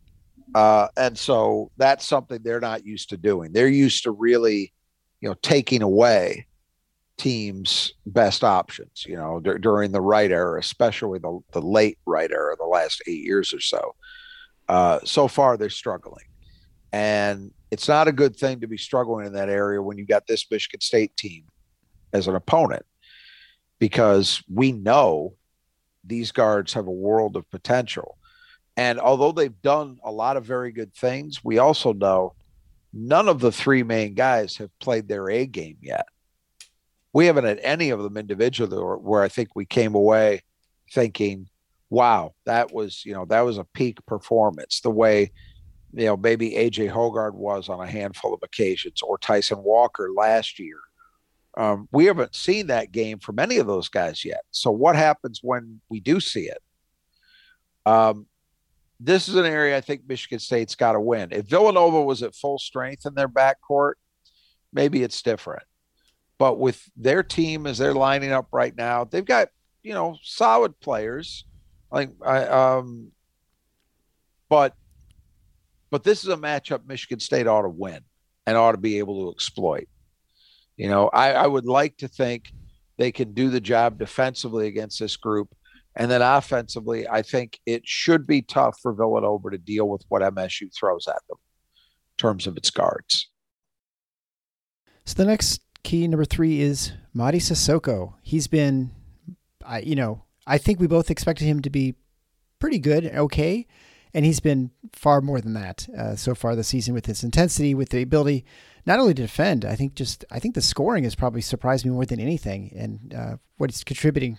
[0.53, 3.51] Uh, and so that's something they're not used to doing.
[3.51, 4.71] They're used to really,
[5.21, 6.47] you know, taking away
[7.17, 9.05] teams' best options.
[9.07, 13.01] You know, d- during the Wright era, especially the the late Wright era, the last
[13.07, 13.95] eight years or so.
[14.67, 16.25] Uh, so far, they're struggling,
[16.91, 20.27] and it's not a good thing to be struggling in that area when you got
[20.27, 21.43] this Michigan State team
[22.13, 22.85] as an opponent
[23.79, 25.33] because we know
[26.03, 28.17] these guards have a world of potential.
[28.77, 32.33] And although they've done a lot of very good things, we also know
[32.95, 36.07] none of the three main guys have played their A game yet.
[37.13, 40.41] We haven't had any of them individually where I think we came away
[40.91, 41.47] thinking,
[41.89, 44.81] wow, that was, you know, that was a peak performance.
[44.81, 45.31] The way
[45.95, 50.59] you know, maybe AJ Hoggard was on a handful of occasions, or Tyson Walker last
[50.59, 50.79] year.
[51.57, 54.41] Um, we haven't seen that game from any of those guys yet.
[54.51, 56.61] So, what happens when we do see it?
[57.85, 58.27] Um,
[58.99, 61.29] this is an area I think Michigan State's got to win.
[61.31, 63.93] If Villanova was at full strength in their backcourt,
[64.71, 65.63] maybe it's different.
[66.37, 69.49] But with their team as they're lining up right now, they've got
[69.83, 71.45] you know solid players.
[71.91, 73.11] Like I, um,
[74.49, 74.73] but
[75.89, 78.01] but this is a matchup Michigan State ought to win
[78.45, 79.87] and ought to be able to exploit.
[80.77, 82.51] You know, I, I would like to think
[82.97, 85.55] they can do the job defensively against this group.
[85.95, 90.21] And then offensively, I think it should be tough for Villanova to deal with what
[90.21, 93.29] MSU throws at them in terms of its guards.
[95.05, 98.15] So the next key, number three, is Mady Sissoko.
[98.21, 98.91] He's been,
[99.65, 101.95] I you know, I think we both expected him to be
[102.59, 103.67] pretty good, okay
[104.15, 107.75] and he's been far more than that uh, so far this season with his intensity,
[107.75, 108.45] with the ability
[108.85, 109.65] not only to defend.
[109.65, 113.13] I think just I think the scoring has probably surprised me more than anything, and
[113.13, 114.37] uh, what he's contributing.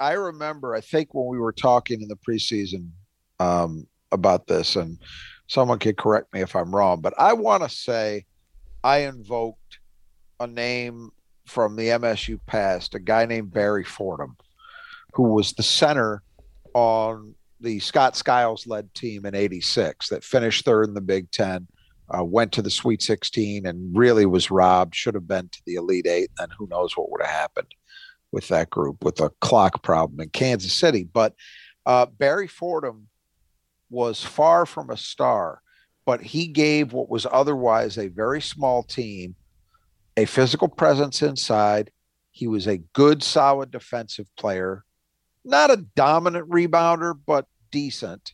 [0.00, 2.90] I remember, I think when we were talking in the preseason
[3.40, 4.98] um, about this, and
[5.48, 8.26] someone could correct me if I'm wrong, but I want to say
[8.84, 9.78] I invoked
[10.38, 11.10] a name
[11.46, 14.36] from the MSU past, a guy named Barry Fordham,
[15.14, 16.22] who was the center
[16.74, 21.66] on the Scott Skiles led team in 86 that finished third in the Big Ten,
[22.16, 24.94] uh, went to the Sweet 16 and really was robbed.
[24.94, 27.74] Should have been to the Elite Eight, and who knows what would have happened
[28.32, 31.04] with that group with a clock problem in Kansas City.
[31.04, 31.34] But
[31.86, 33.08] uh, Barry Fordham
[33.90, 35.62] was far from a star,
[36.04, 39.34] but he gave what was otherwise a very small team
[40.18, 41.92] a physical presence inside.
[42.32, 44.84] He was a good, solid defensive player,
[45.44, 48.32] not a dominant rebounder, but decent,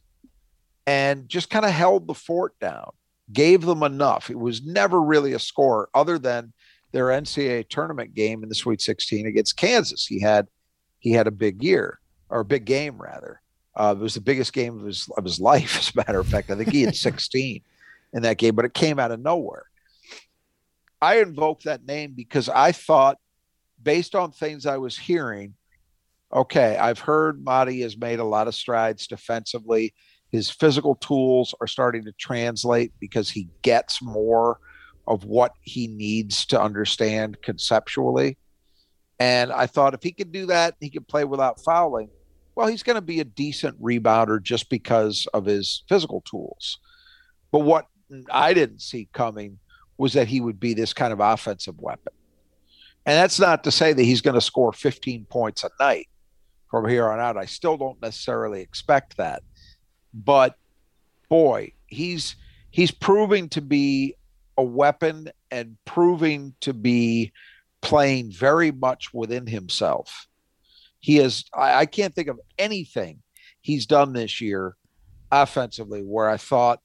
[0.87, 2.93] and just kind of held the fort down,
[3.31, 4.31] gave them enough.
[4.31, 6.54] It was never really a score other than
[6.95, 10.07] their NCAA tournament game in the Sweet 16 against Kansas.
[10.07, 10.47] He had
[11.01, 11.99] he had a big year
[12.31, 13.43] or a big game rather.
[13.75, 16.29] Uh, it was the biggest game of his of his life, as a matter of
[16.29, 16.51] fact.
[16.51, 17.61] I think he had 16
[18.15, 19.65] in that game, but it came out of nowhere.
[21.03, 23.19] I invoked that name because I thought,
[23.83, 25.55] based on things I was hearing,
[26.33, 29.95] okay, I've heard Mady has made a lot of strides defensively.
[30.31, 34.61] His physical tools are starting to translate because he gets more
[35.07, 38.37] of what he needs to understand conceptually.
[39.19, 42.11] And I thought if he could do that, he could play without fouling.
[42.55, 46.79] Well, he's going to be a decent rebounder just because of his physical tools.
[47.51, 47.87] But what
[48.31, 49.59] I didn't see coming
[49.99, 52.13] was that he would be this kind of offensive weapon.
[53.07, 56.09] And that's not to say that he's going to score 15 points a night
[56.71, 57.37] from here on out.
[57.37, 59.43] I still don't necessarily expect that.
[60.13, 60.57] But
[61.29, 62.37] boy, he's
[62.71, 64.17] he's proving to be
[64.57, 67.33] a weapon and proving to be
[67.81, 70.27] playing very much within himself.
[71.01, 73.21] He is, I, I can't think of anything
[73.61, 74.77] he's done this year
[75.31, 76.81] offensively where I thought,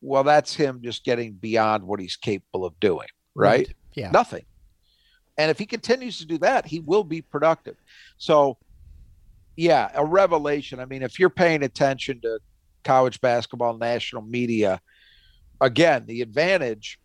[0.00, 3.66] well, that's him just getting beyond what he's capable of doing, right?
[3.68, 3.74] right.
[3.94, 4.10] Yeah.
[4.10, 4.44] Nothing.
[5.38, 7.76] And if he continues to do that, he will be productive.
[8.18, 8.58] So,
[9.56, 10.80] yeah, a revelation.
[10.80, 12.38] I mean, if you're paying attention to
[12.84, 14.80] college basketball national media,
[15.62, 16.98] again, the advantage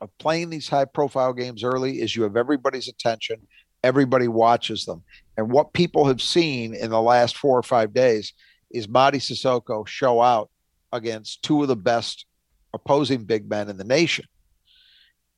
[0.00, 3.46] of playing these high profile games early is you have everybody's attention,
[3.84, 5.04] everybody watches them.
[5.36, 8.32] And what people have seen in the last four or five days
[8.70, 10.50] is Mady Sissoko show out
[10.92, 12.26] against two of the best
[12.72, 14.24] opposing big men in the nation.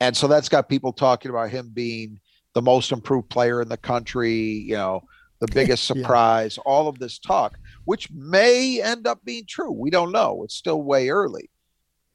[0.01, 2.21] And so that's got people talking about him being
[2.55, 5.03] the most improved player in the country, you know,
[5.41, 6.63] the biggest surprise, yeah.
[6.65, 9.73] all of this talk, which may end up being true.
[9.73, 10.43] We don't know.
[10.45, 11.51] It's still way early.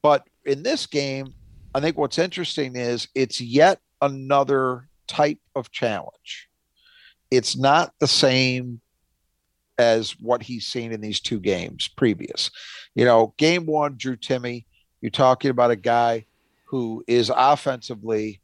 [0.02, 1.32] But in this game,
[1.74, 6.48] I think what's interesting is it's yet another type of challenge.
[7.30, 8.80] It's not the same
[9.78, 12.50] as what he's seen in these two games previous.
[12.94, 14.64] You know, game one, Drew Timme,
[15.00, 16.26] you're talking about a guy
[16.64, 18.40] who is offensively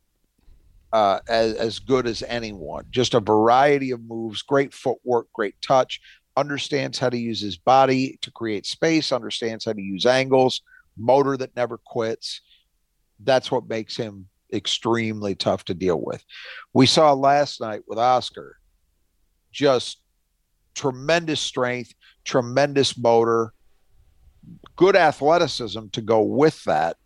[0.92, 2.85] uh, as, as good as anyone.
[2.90, 6.01] Just a variety of moves, great footwork, great touch,
[6.37, 10.62] understands how to use his body to create space, understands how to use angles,
[10.98, 12.40] motor that never quits.
[13.20, 16.24] That's what makes him extremely tough to deal with.
[16.72, 18.56] We saw last night with Oscar
[19.52, 20.00] just
[20.74, 21.92] tremendous strength,
[22.24, 23.52] tremendous motor,
[24.76, 26.96] good athleticism to go with that.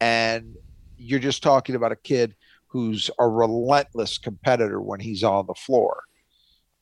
[0.00, 0.54] And
[0.96, 2.34] you're just talking about a kid
[2.66, 6.02] who's a relentless competitor when he's on the floor.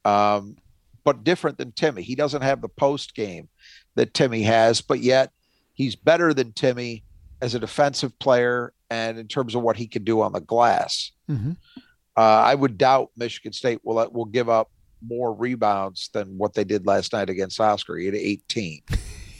[0.04, 0.56] Um,
[1.04, 2.00] but different than Timme.
[2.00, 3.48] He doesn't have the post game
[3.94, 5.30] that Timme has, but yet
[5.76, 7.02] he's better than Timme
[7.40, 11.12] as a defensive player and in terms of what he can do on the glass.
[11.30, 11.52] Mm-hmm.
[12.16, 14.70] Uh, I would doubt Michigan State will will give up
[15.06, 17.96] more rebounds than what they did last night against Oscar.
[17.96, 18.82] He had 18.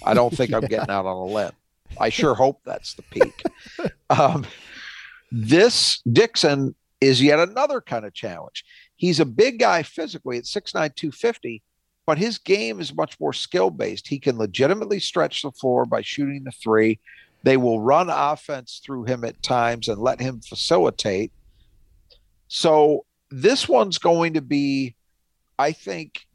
[0.05, 0.59] I don't think yeah.
[0.59, 1.53] I'm getting out on a limb.
[1.99, 3.43] I sure hope that's the peak.
[4.09, 4.47] Um,
[5.33, 8.65] this Dixon is yet another kind of challenge.
[8.95, 11.61] He's a big guy physically at 6'9, 250,
[12.07, 14.07] but his game is much more skill based.
[14.07, 17.01] He can legitimately stretch the floor by shooting the three.
[17.43, 21.33] They will run offense through him at times and let him facilitate.
[22.49, 24.95] So this one's going to be,
[25.59, 26.27] I think,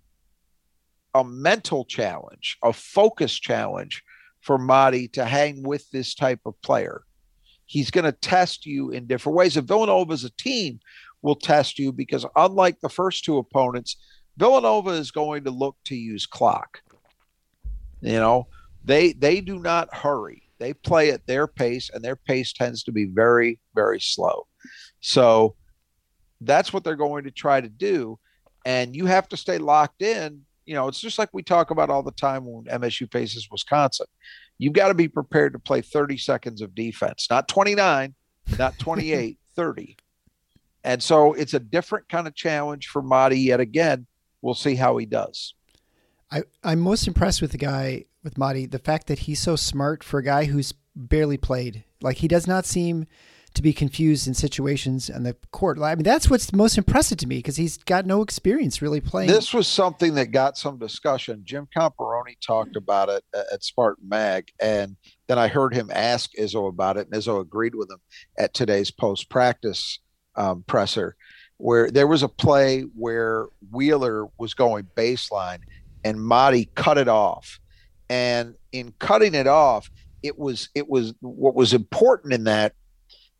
[1.13, 4.03] a mental challenge, a focus challenge
[4.41, 7.03] for Mady to hang with this type of player.
[7.65, 9.55] He's going to test you in different ways.
[9.55, 10.79] And Villanova as a team
[11.21, 13.95] will test you because, unlike the first two opponents,
[14.41, 16.81] Villanova is going to look to use clock.
[18.01, 18.47] You know,
[18.83, 20.49] they they do not hurry.
[20.57, 24.47] They play at their pace, and their pace tends to be very very slow.
[24.99, 25.55] So
[26.41, 28.17] that's what they're going to try to do,
[28.65, 30.41] and you have to stay locked in.
[30.65, 34.07] You know, it's just like we talk about all the time when MSU faces Wisconsin.
[34.57, 38.15] You've got to be prepared to play 30 seconds of defense, not 29,
[38.57, 39.97] not 28, 30.
[40.83, 44.07] And so it's a different kind of challenge for Mady yet again
[44.41, 45.53] we'll see how he does.
[46.31, 50.03] I, I'm most impressed with the guy with Mady, the fact that he's so smart
[50.03, 51.83] for a guy who's barely played.
[52.01, 53.07] Like he does not seem
[53.53, 55.77] to be confused in situations on the court.
[55.79, 59.29] I mean, that's what's most impressive to me because he's got no experience really playing.
[59.29, 61.41] This was something that got some discussion.
[61.43, 64.95] Jim Comparoni talked about it at Spartan Mag, and
[65.27, 67.99] then I heard him ask Izzo about it, and Izzo agreed with him
[68.37, 69.99] at today's post practice
[70.35, 71.17] um, presser,
[71.61, 75.59] where there was a play where Wheeler was going baseline,
[76.03, 77.59] and Mady cut it off,
[78.09, 79.89] and in cutting it off,
[80.23, 82.73] it was it was what was important in that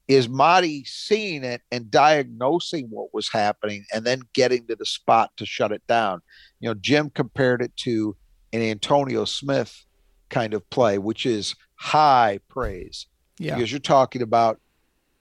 [0.07, 5.31] is Mady seeing it and diagnosing what was happening and then getting to the spot
[5.37, 6.21] to shut it down.
[6.59, 8.17] You know, Jim compared it to
[8.51, 9.85] an Antonio Smith
[10.29, 13.07] kind of play, which is high praise.
[13.39, 13.55] Yeah.
[13.55, 14.59] Because you're talking about,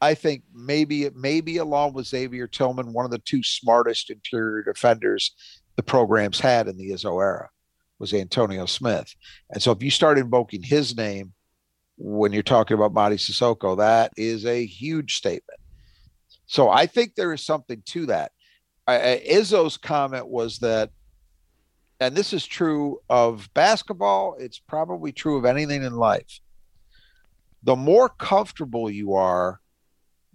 [0.01, 5.35] I think maybe maybe along with Xavier Tillman, one of the two smartest interior defenders
[5.77, 7.49] the programs had in the Izzo era
[7.99, 9.15] was Antonio Smith.
[9.51, 11.33] And so if you start invoking his name
[12.01, 13.77] when you're talking about Mady Sissoko.
[13.77, 15.61] That is a huge statement.
[16.47, 18.33] So I think there is something to that.
[18.87, 20.91] I, Izzo's comment was that,
[22.01, 26.41] and this is true of basketball, it's probably true of anything in life.
[27.63, 29.61] The more comfortable you are,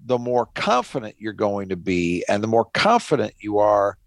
[0.06, 2.24] the more confident you're going to be.
[2.30, 3.98] And the more confident you are,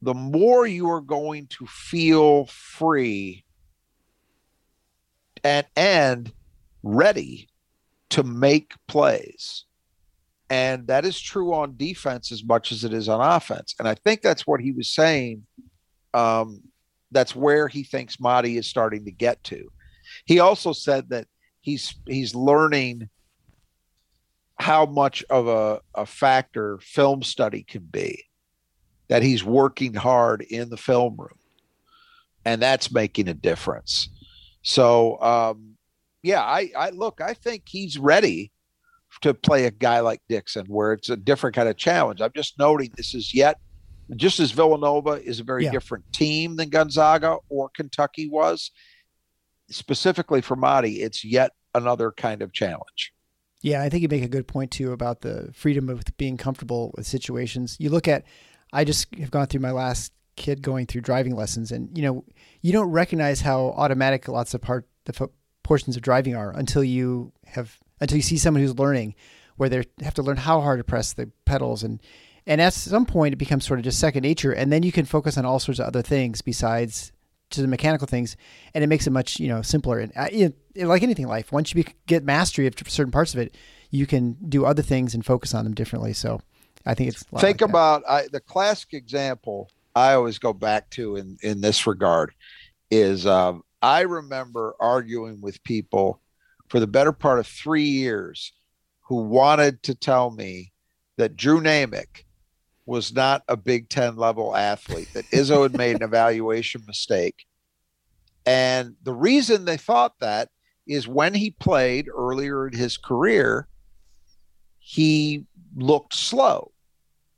[0.00, 3.44] the more you are going to feel free
[5.44, 6.32] and and
[6.82, 7.48] ready
[8.10, 9.64] to make plays.
[10.50, 13.74] And that is true on defense as much as it is on offense.
[13.78, 15.46] And I think that's what he was saying.
[16.12, 16.62] Um,
[17.10, 19.70] that's where he thinks Mady is starting to get to.
[20.26, 21.26] He also said that
[21.60, 23.08] he's he's learning
[24.62, 28.24] how much of a, a factor film study can be.
[29.08, 31.38] That he's working hard in the film room.
[32.44, 34.08] And that's making a difference.
[34.62, 35.76] So, um,
[36.22, 38.52] yeah, I, I look, I think he's ready
[39.20, 42.20] to play a guy like Dixon, where it's a different kind of challenge.
[42.20, 43.58] I'm just noting this is yet,
[44.16, 45.72] just as Villanova is a very yeah.
[45.72, 48.70] different team than Gonzaga or Kentucky was,
[49.68, 53.12] specifically for Mady, it's yet another kind of challenge.
[53.62, 56.92] Yeah, I think you make a good point too about the freedom of being comfortable
[56.96, 57.76] with situations.
[57.78, 58.24] You look at,
[58.72, 62.24] I just have gone through my last kid going through driving lessons, and you know,
[62.60, 65.28] you don't recognize how automatic lots of part the
[65.62, 69.14] portions of driving are until you have until you see someone who's learning,
[69.56, 72.00] where they have to learn how hard to press the pedals and
[72.46, 75.04] and at some point it becomes sort of just second nature, and then you can
[75.04, 77.12] focus on all sorts of other things besides
[77.52, 78.36] to the mechanical things,
[78.74, 79.98] and it makes it much you know simpler.
[79.98, 83.40] And uh, like anything in life, once you be, get mastery of certain parts of
[83.40, 83.56] it,
[83.90, 86.12] you can do other things and focus on them differently.
[86.12, 86.40] So
[86.84, 91.16] I think it's think like about I, the classic example I always go back to
[91.16, 92.32] in in this regard
[92.90, 96.20] is um, I remember arguing with people
[96.68, 98.52] for the better part of three years
[99.02, 100.72] who wanted to tell me
[101.18, 102.24] that Drew Naymick
[102.86, 107.46] was not a Big Ten level athlete, that Izzo had made an evaluation mistake.
[108.44, 110.48] And the reason they thought that
[110.86, 113.68] is when he played earlier in his career,
[114.80, 116.72] he looked slow.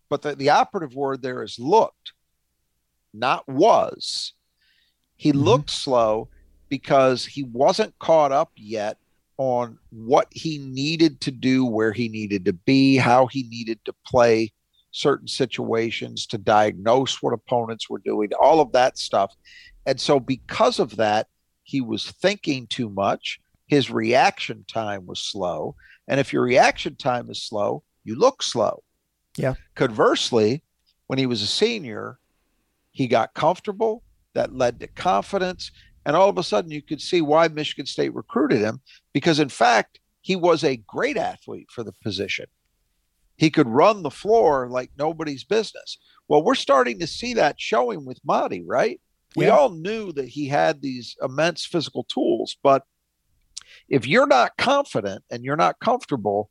[0.09, 2.13] But the, the operative word there is looked
[3.15, 4.33] not was.
[5.17, 5.41] He mm-hmm.
[5.41, 6.29] looked slow
[6.69, 8.99] because he wasn't caught up yet
[9.37, 13.95] on what he needed to do, where he needed to be, how he needed to
[14.07, 14.53] play
[14.95, 19.35] certain situations to diagnose what opponents were doing, all of that stuff.
[19.87, 21.27] And so, because of that,
[21.65, 23.41] he was thinking too much.
[23.67, 25.75] His reaction time was slow.
[26.07, 28.83] And if your reaction time is slow, you look slow.
[29.37, 29.55] Yeah.
[29.75, 30.63] Conversely,
[31.09, 32.19] when he was a senior,
[32.93, 34.03] he got comfortable.
[34.35, 35.71] That led to confidence.
[36.07, 38.81] And all of a sudden, you could see why Michigan State recruited him
[39.13, 42.47] because, in fact, he was a great athlete for the position.
[43.37, 45.99] He could run the floor like nobody's business.
[46.29, 49.01] Well, we're starting to see that showing with Mady, right?
[49.37, 52.85] We all knew that he had these immense physical tools, but
[53.89, 56.49] if you're not confident and you're not comfortable,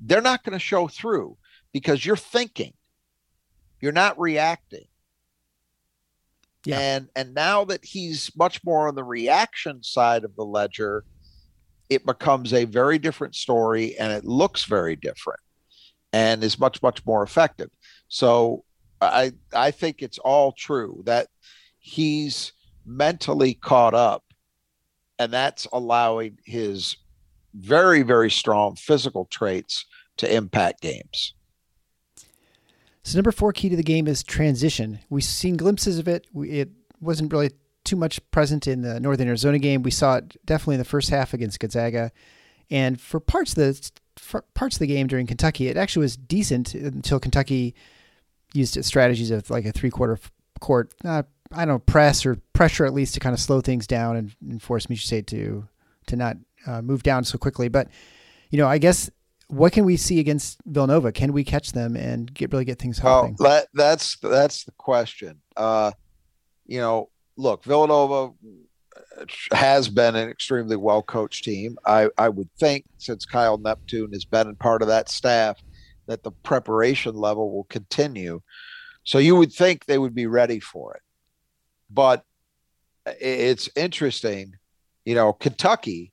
[0.00, 1.36] they're not going to show through
[1.72, 2.72] because you're thinking,
[3.80, 4.84] you're not reacting.
[6.64, 6.78] Yeah.
[6.78, 11.04] And and now that he's much more on the reaction side of the ledger,
[11.88, 15.40] it becomes a very different story and it looks very different
[16.12, 17.70] and is much much more effective.
[18.08, 18.64] So
[19.00, 21.28] I I think it's all true that
[21.78, 22.52] he's
[22.84, 24.24] mentally caught up
[25.18, 26.96] and that's allowing his
[27.54, 29.84] very very strong physical traits
[30.16, 31.34] to impact games.
[33.02, 35.00] So number four key to the game is transition.
[35.08, 36.26] We've seen glimpses of it.
[36.32, 37.50] We, it wasn't really
[37.84, 39.82] too much present in the Northern Arizona game.
[39.82, 42.12] We saw it definitely in the first half against Gonzaga,
[42.70, 43.90] and for parts of the
[44.54, 47.74] parts of the game during Kentucky, it actually was decent until Kentucky
[48.52, 50.18] used strategies of like a three quarter
[50.60, 53.86] court, uh, I don't know, press or pressure at least to kind of slow things
[53.86, 55.68] down and, and force Michigan State to
[56.06, 56.36] to not
[56.66, 57.68] uh, move down so quickly.
[57.68, 57.88] But
[58.50, 59.10] you know, I guess
[59.48, 61.12] what can we see against Villanova?
[61.12, 63.36] Can we catch them and get really get things hopping?
[63.38, 65.40] Well, that, that's that's the question.
[65.56, 65.92] Uh,
[66.66, 68.32] you know, look, Villanova
[69.52, 71.76] has been an extremely well coached team.
[71.86, 75.60] I, I would think since Kyle Neptune has been part of that staff
[76.06, 78.40] that the preparation level will continue.
[79.04, 81.02] So you would think they would be ready for it.
[81.90, 82.24] But
[83.20, 84.54] it's interesting,
[85.04, 86.12] you know, Kentucky,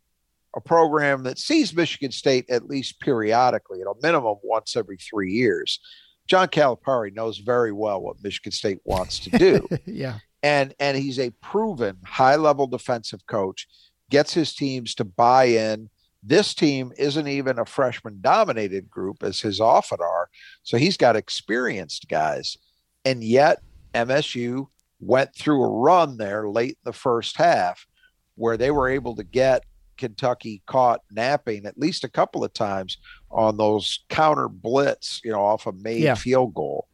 [0.56, 5.32] a program that sees Michigan State at least periodically, at a minimum once every three
[5.32, 5.80] years.
[6.28, 9.68] John Calipari knows very well what Michigan State wants to do.
[9.86, 13.68] yeah and and he's a proven high level defensive coach
[14.10, 15.90] gets his teams to buy in.
[16.24, 20.30] This team isn't even a freshman dominated group as his often are
[20.64, 22.58] so he's got experienced guys.
[23.06, 23.62] And yet
[23.94, 24.68] msu
[25.00, 27.88] went through a run there late in the first half
[28.36, 29.64] where they were able to get
[29.98, 32.98] kentucky caught napping at least a couple of times
[33.32, 36.14] on those counter blitz you know off a made yeah.
[36.14, 36.88] field goal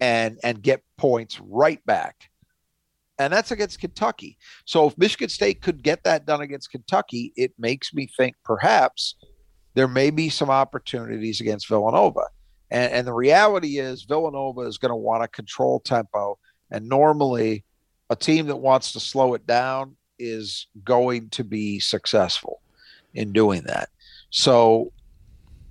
[0.00, 2.30] and and get points right back
[3.24, 4.38] and that's against Kentucky.
[4.64, 9.16] So if Michigan State could get that done against Kentucky, it makes me think perhaps
[9.74, 12.24] there may be some opportunities against Villanova.
[12.70, 16.38] And, and the reality is, Villanova is going to want to control tempo.
[16.70, 17.64] And normally,
[18.10, 22.60] a team that wants to slow it down is going to be successful
[23.14, 23.90] in doing that.
[24.30, 24.92] So,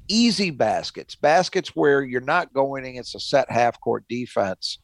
[0.08, 4.80] easy baskets, baskets where you're not going against a set half court defense,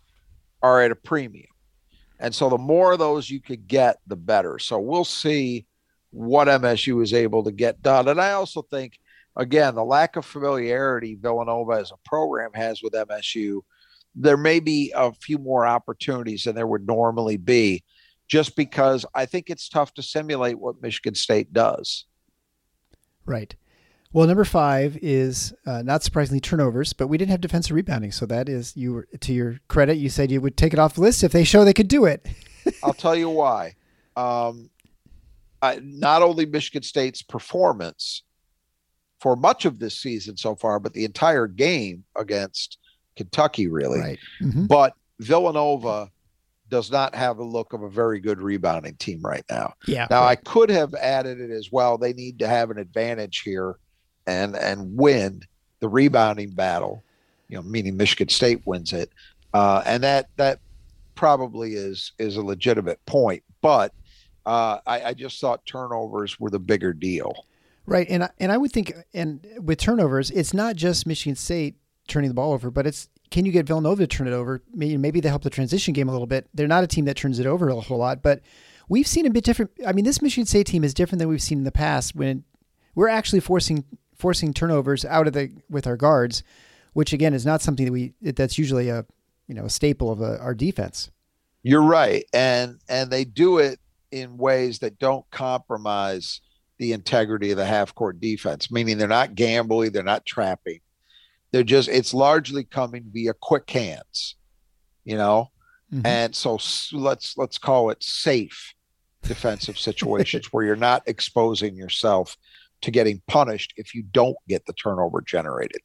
[0.64, 1.48] are at a premium.
[2.20, 4.60] And so the more of those you could get, the better.
[4.60, 5.66] So we'll see
[6.12, 8.08] what MSU is able to get done.
[8.08, 9.00] And I also think,
[9.36, 13.62] again, the lack of familiarity Villanova as a program has with MSU,
[14.16, 17.84] there may be a few more opportunities than there would normally be,
[18.28, 22.06] just because I think it's tough to simulate what Michigan State does.
[23.26, 23.56] Right.
[24.14, 28.26] Well, number five is uh, not surprisingly turnovers, but we didn't have defensive rebounding, so
[28.28, 28.94] that is you.
[28.94, 31.44] Were, to your credit, you said you would take it off the list if they
[31.44, 32.26] show they could do it.
[32.84, 33.76] I'll tell you why.
[34.16, 34.70] Um,
[35.62, 38.24] I, not only Michigan State's performance
[39.20, 42.78] for much of this season so far, but the entire game against
[43.16, 44.00] Kentucky, really.
[44.00, 44.20] Right.
[44.42, 44.68] Mm-hmm.
[44.68, 46.10] But Villanova
[46.70, 49.74] does not have a look of a very good rebounding team right now.
[49.88, 50.08] Yeah.
[50.10, 50.32] Now right.
[50.32, 51.98] I could have added it as well.
[51.98, 53.78] They need to have an advantage here
[54.28, 55.42] and and win
[55.80, 57.04] the rebounding battle,
[57.48, 59.10] you know, meaning Michigan State wins it,
[59.54, 60.60] uh, and that that
[61.16, 63.44] probably is is a legitimate point.
[63.62, 63.94] But
[64.46, 67.46] uh, I, I just thought turnovers were the bigger deal.
[67.86, 71.76] Right, and I, and I would think, and with turnovers, it's not just Michigan State
[72.08, 74.62] turning the ball over, but it's can you get Villanova to turn it over?
[74.74, 76.48] Maybe, maybe they help the transition game a little bit.
[76.54, 78.42] They're not a team that turns it over a whole lot, but
[78.90, 79.72] we've seen a bit different.
[79.86, 82.44] I mean, this Michigan State team is different than we've seen in the past when
[82.96, 83.84] we're actually forcing
[84.18, 86.44] forcing turnovers out of the with our guards,
[86.94, 89.06] which again is not something that we that's usually a
[89.48, 91.12] you know a staple of a, our defense.
[91.64, 93.80] You're right, and and they do it
[94.12, 96.42] in ways that don't compromise
[96.78, 98.72] the integrity of the half court defense.
[98.72, 100.80] Meaning they're not gambling, they're not trapping.
[101.52, 104.36] They're just it's largely coming via quick hands,
[105.06, 105.52] you know,
[105.94, 106.06] mm-hmm.
[106.06, 106.60] and so
[106.94, 108.74] let's let's call it safe
[109.24, 112.38] defensive situations where you're not exposing yourself
[112.82, 115.82] to getting punished if you don't get the turnover generated.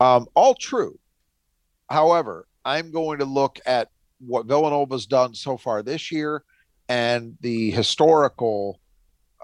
[0.00, 0.98] Um, all true.
[1.88, 6.42] However, I'm going to look at what Villanova's done so far this year
[6.88, 8.80] and the historical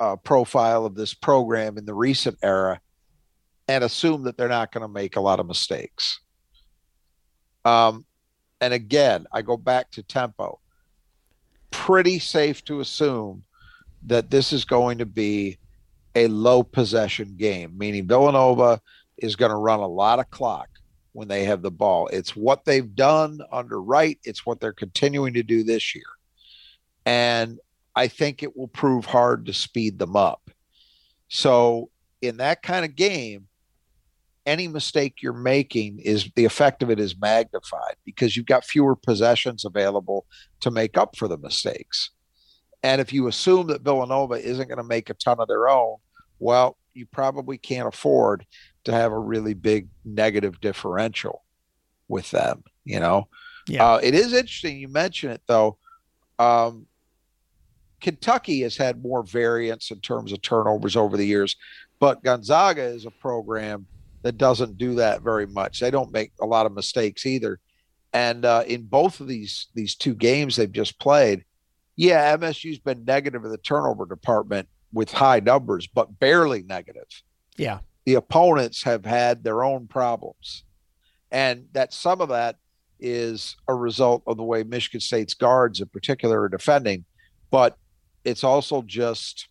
[0.00, 2.80] uh, profile of this program in the recent era
[3.68, 6.20] and assume that they're not going to make a lot of mistakes.
[7.64, 8.04] Um,
[8.60, 10.60] and again, I go back to tempo.
[11.70, 13.44] Pretty safe to assume
[14.06, 15.58] that this is going to be
[16.14, 18.80] a low possession game, meaning Villanova
[19.18, 20.68] is going to run a lot of clock
[21.12, 22.08] when they have the ball.
[22.08, 26.04] It's what they've done under Wright, it's what they're continuing to do this year.
[27.04, 27.58] And
[27.94, 30.50] I think it will prove hard to speed them up.
[31.28, 31.90] So,
[32.20, 33.48] in that kind of game,
[34.46, 38.96] any mistake you're making is the effect of it is magnified because you've got fewer
[38.96, 40.26] possessions available
[40.60, 42.10] to make up for the mistakes.
[42.82, 45.96] And if you assume that Villanova isn't going to make a ton of their own,
[46.38, 48.44] well, you probably can't afford
[48.84, 51.44] to have a really big negative differential
[52.08, 53.28] with them, you know?
[53.68, 53.92] Yeah.
[53.92, 55.78] Uh, it is interesting you mention it though.
[56.38, 56.86] Um,
[58.00, 61.56] Kentucky has had more variance in terms of turnovers over the years,
[62.00, 63.86] but Gonzaga is a program
[64.22, 65.78] that doesn't do that very much.
[65.78, 67.60] They don't make a lot of mistakes either.
[68.12, 71.44] And uh, in both of these these two games they've just played,
[71.96, 77.08] yeah, MSU's been negative in the turnover department with high numbers, but barely negative.
[77.56, 77.80] Yeah.
[78.04, 80.64] The opponents have had their own problems.
[81.30, 82.56] And that some of that
[83.00, 87.04] is a result of the way Michigan State's guards in particular are defending,
[87.50, 87.76] but
[88.24, 89.48] it's also just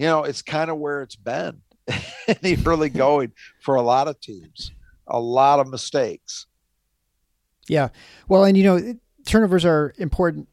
[0.00, 1.60] you know, it's kind of where it's been
[2.26, 4.72] in the early going for a lot of teams.
[5.06, 6.46] A lot of mistakes.
[7.68, 7.88] Yeah.
[8.26, 8.94] Well, and you know,
[9.26, 10.48] turnovers are important.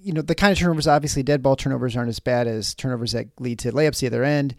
[0.00, 3.12] You know, the kind of turnovers, obviously, dead ball turnovers aren't as bad as turnovers
[3.12, 4.54] that lead to layups the other end.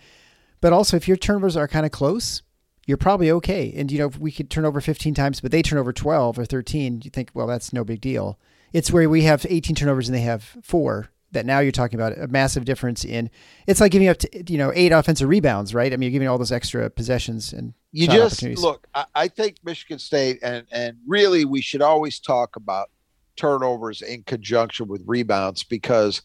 [0.59, 2.43] But also, if your turnovers are kind of close,
[2.85, 3.73] you're probably okay.
[3.75, 6.37] And, you know, if we could turn over 15 times, but they turn over 12
[6.37, 8.37] or 13, you think, well, that's no big deal.
[8.73, 12.17] It's where we have 18 turnovers and they have four that now you're talking about
[12.17, 13.29] a massive difference in
[13.67, 16.27] it's like giving up to, you know eight offensive rebounds right i mean you're giving
[16.27, 20.97] all those extra possessions and you just look I, I, think michigan state and and
[21.07, 22.89] really we should always talk about
[23.35, 26.21] turnovers in conjunction with rebounds because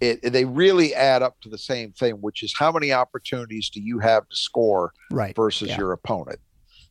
[0.00, 3.80] it, they really add up to the same thing, which is how many opportunities do
[3.80, 5.34] you have to score right.
[5.34, 5.78] versus yeah.
[5.78, 6.38] your opponent,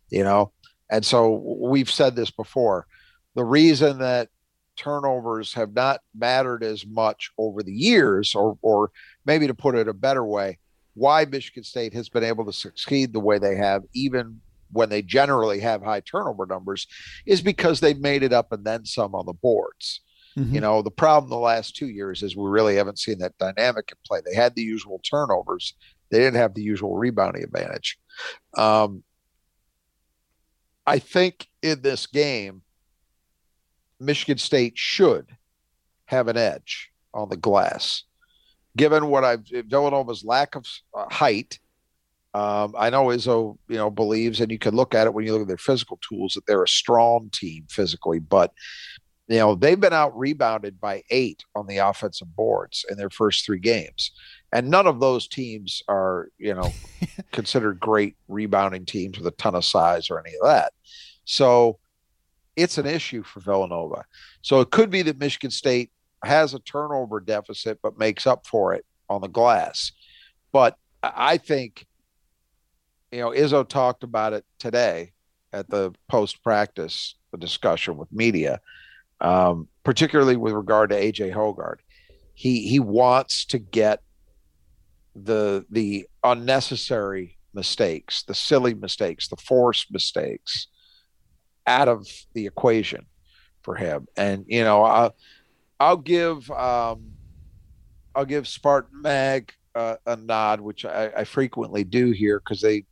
[0.10, 0.52] you know?
[0.90, 2.88] And so we've said this before.
[3.36, 4.30] The reason that
[4.76, 8.92] turnovers have not mattered as much over the years, or, or
[9.26, 10.58] maybe to put it a better way,
[10.96, 14.40] why Michigan State has been able to succeed the way they have, even
[14.76, 16.86] when they generally have high turnover numbers
[17.26, 20.02] is because they've made it up and then some on the boards.
[20.38, 20.54] Mm-hmm.
[20.54, 23.90] You know, the problem the last two years is we really haven't seen that dynamic
[23.90, 24.20] in play.
[24.26, 25.74] They had the usual turnovers,
[26.12, 27.98] they didn't have the usual rebounding advantage.
[28.58, 29.04] Um,
[30.86, 32.62] I think in this game,
[34.00, 35.30] Michigan State should
[36.06, 38.04] have an edge on the glass,
[38.76, 41.60] given what I've Villanova's lack of uh, height
[42.36, 45.32] um, I know Izzo, you know, believes, and you can look at it when you
[45.32, 48.52] look at their physical tools that they're a strong team physically, but
[49.30, 53.46] you know they've been out rebounded by eight on the offensive boards in their first
[53.46, 54.12] three games,
[54.52, 56.74] and none of those teams are you know
[57.32, 60.74] considered great rebounding teams with a ton of size or any of that.
[61.24, 61.80] So
[62.58, 64.04] it's an issue for Villanova.
[64.42, 65.90] So it could be that Michigan State
[66.26, 69.94] has a turnover deficit, but makes up for it on the glass.
[70.52, 71.86] But I think
[73.16, 75.14] you know, Izzo talked about it today
[75.54, 78.60] at the post practice discussion with media,
[79.22, 81.78] um, particularly with regard to AJ Hoggard.
[82.34, 84.02] He he wants to get
[85.16, 90.68] the the unnecessary mistakes, the silly mistakes, the forced mistakes
[91.66, 93.06] out of the equation
[93.64, 94.08] for him.
[94.18, 95.16] And you know, I'll
[95.80, 97.12] I'll give um,
[98.14, 102.84] I'll give Spartan Mag uh, a nod, which I, I frequently do here because they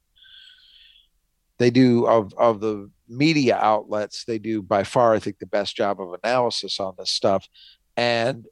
[1.64, 5.78] they do of of the media outlets they do by far i think the best
[5.78, 7.48] job of analysis on this stuff.
[7.96, 8.46] And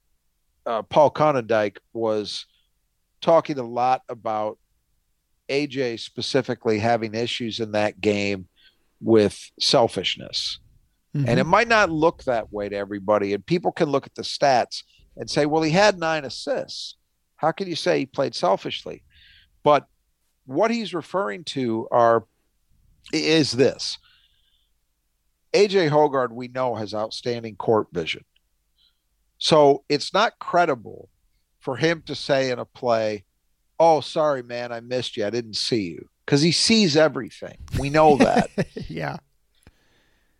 [0.65, 2.45] uh, paul Konyndyk was
[3.19, 4.57] talking a lot about
[5.49, 8.47] aj specifically having issues in that game
[9.01, 10.59] with selfishness.
[11.13, 11.27] Mm-hmm.
[11.27, 14.21] and it might not look that way to everybody and people can look at the
[14.21, 14.83] stats
[15.17, 16.95] and say well he had nine assists.
[17.35, 19.03] How can you say he played selfishly?
[19.63, 19.87] But
[20.45, 22.25] what he's referring to are
[23.13, 23.97] is this
[25.53, 28.23] AJ Hoggard, we know, has outstanding court vision.
[29.37, 31.09] So it's not credible
[31.59, 33.25] for him to say in a play,
[33.79, 35.25] Oh, sorry, man, I missed you.
[35.25, 36.07] I didn't see you.
[36.23, 37.57] Because he sees everything.
[37.79, 38.51] We know that.
[38.87, 39.17] yeah.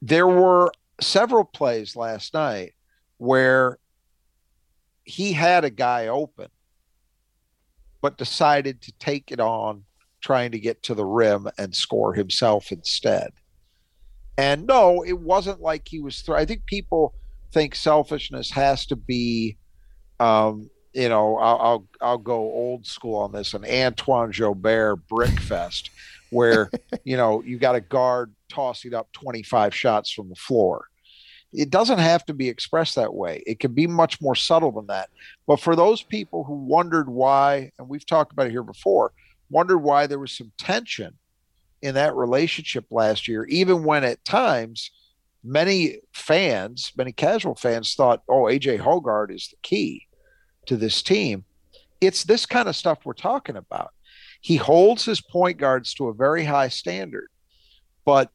[0.02, 2.74] There were several plays last night
[3.18, 3.80] where
[5.04, 6.50] he had a guy open,
[8.00, 9.84] but decided to take it on
[10.22, 13.32] trying to get to the rim and score himself instead.
[14.38, 16.22] And no, it wasn't like he was.
[16.22, 17.14] Th- I think people
[17.52, 19.58] think selfishness has to be,
[20.20, 25.90] um, you know, I'll, I'll, I'll go old school on this, an Antoine Joubert brickfest,
[26.30, 26.72] where
[27.04, 30.88] you know you got a guard tossing up twenty five shots from the floor.
[31.54, 33.44] It doesn't have to be expressed that way.
[33.46, 35.10] It can be much more subtle than that.
[35.46, 39.12] But for those people who wondered why, and we've talked about it here before,
[39.52, 41.18] wondered why there was some tension
[41.82, 44.92] in that relationship last year, even when at times
[45.44, 50.08] many fans, many casual fans thought, oh, AJ Hoggard is the key
[50.68, 51.44] to this team.
[52.00, 53.92] It's this kind of stuff we're talking about.
[54.42, 57.28] He holds his point guards to a very high standard,
[58.06, 58.30] but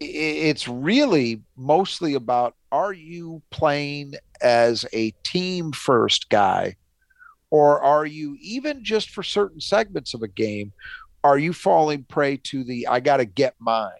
[0.00, 6.76] it's really mostly about are you playing as a team first guy
[7.52, 10.72] or are you even just for certain segments of a game
[11.22, 13.92] are you falling prey to the i got to get mine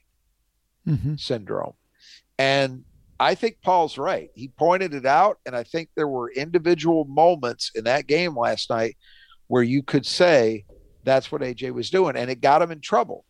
[0.89, 1.15] mm-hmm.
[1.15, 1.75] syndrome?
[2.39, 2.85] And
[3.21, 4.31] i think paul's right.
[4.35, 8.71] He pointed it out and i think there were individual moments in that game last
[8.71, 8.97] night
[9.47, 10.65] where you could say
[11.05, 13.25] that's what aj was doing and it got him in trouble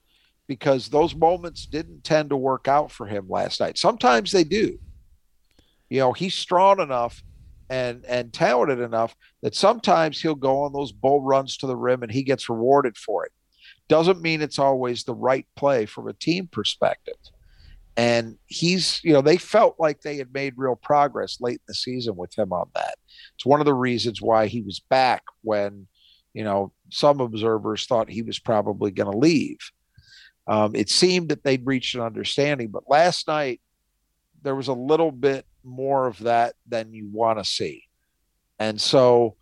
[0.46, 3.78] because those moments didn't tend to work out for him last night.
[3.78, 4.78] Sometimes they do.
[5.90, 7.22] You know he's strong enough
[7.72, 12.02] and and talented enough that sometimes he'll go on those bull runs to the rim
[12.02, 13.32] and he gets rewarded for it.
[13.88, 17.16] Doesn't mean it's always the right play from a team perspective.
[17.96, 21.74] And he's, you know, they felt like they had made real progress late in the
[21.74, 22.94] season with him on that.
[23.34, 25.86] It's one of the reasons why he was back when,
[26.34, 29.58] you know, some observers thought he was probably going to leave.
[30.46, 33.60] Um, it seemed that they'd reached an understanding, but last night
[34.42, 37.84] there was a little bit more of that than you want to see.
[38.58, 39.36] And so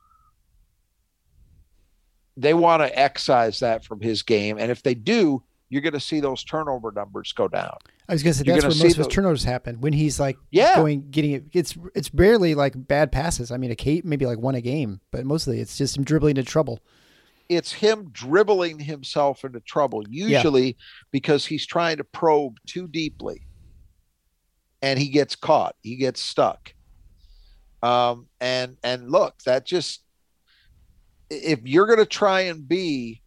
[2.37, 4.59] they want to excise that from his game.
[4.59, 7.77] And if they do, you're going to see those turnover numbers go down.
[8.09, 10.37] I was going to say that's where most of his turnovers happen when he's like
[10.51, 10.75] yeah.
[10.77, 11.45] going getting it.
[11.53, 13.53] It's it's barely like bad passes.
[13.53, 16.37] I mean, a Kate maybe like one a game, but mostly it's just him dribbling
[16.37, 16.81] into trouble.
[17.49, 20.73] It's him dribbling himself into trouble, usually yeah.
[21.13, 23.43] because he's trying to probe too deeply
[24.83, 25.77] and he gets caught.
[25.83, 26.75] He gets stuck.
[27.83, 30.03] Um, and and look, that just
[31.31, 33.23] if you're going to try and be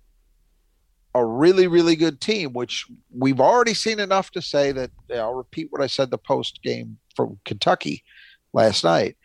[1.15, 5.67] a really really good team, which we've already seen enough to say that I'll repeat
[5.71, 8.03] what I said the post game from Kentucky
[8.51, 9.17] last night.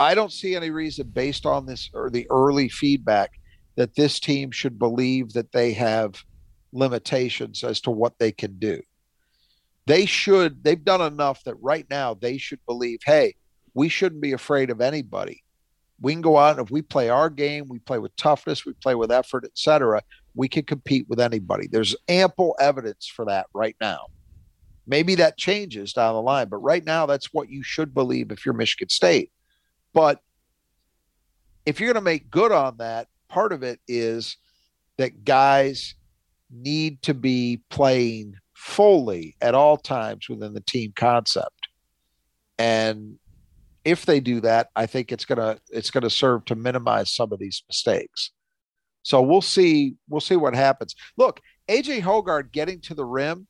[0.00, 3.32] I don't see any reason based on this or the early feedback
[3.76, 6.22] that this team should believe that they have
[6.72, 8.80] limitations as to what they can do
[9.86, 13.34] they should they've done enough that right now they should believe hey
[13.74, 15.42] we shouldn't be afraid of anybody.
[16.00, 18.72] We can go out and if we play our game we play with toughness we
[18.74, 20.02] play with effort etc
[20.34, 21.68] we can compete with anybody.
[21.68, 24.06] There's ample evidence for that right now.
[24.86, 28.44] Maybe that changes down the line but right now that's what you should believe if
[28.44, 29.30] you're michigan state.
[29.92, 30.20] But
[31.66, 34.36] if you're going to make good on that part of it is
[34.98, 35.94] that guys
[36.50, 41.68] need to be playing fully at all times within the team concept.
[42.58, 43.18] And
[43.84, 47.38] if they do that, I think it's gonna it's gonna serve to minimize some of
[47.38, 48.30] these mistakes.
[49.02, 50.94] So we'll see we'll see what happens.
[51.18, 53.46] Look, AJ Hoggard getting to the rim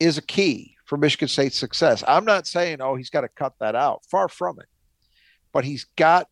[0.00, 2.02] is a key for Michigan State's success.
[2.08, 4.02] I'm not saying oh he's got to cut that out.
[4.10, 4.66] Far from it.
[5.52, 6.26] But he's got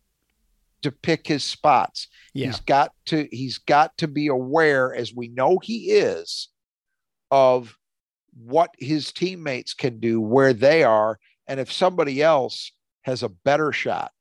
[0.82, 2.08] to pick his spots.
[2.32, 2.46] Yeah.
[2.46, 6.48] He's got to he's got to be aware as we know he is
[7.34, 7.76] of
[8.32, 11.18] what his teammates can do where they are
[11.48, 12.70] and if somebody else
[13.02, 14.12] has a better shot.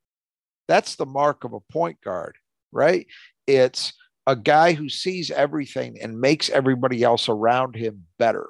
[0.68, 2.38] That's the mark of a point guard
[2.74, 3.07] right?
[3.47, 3.93] It's
[4.28, 8.49] a guy who sees everything and makes everybody else around him better.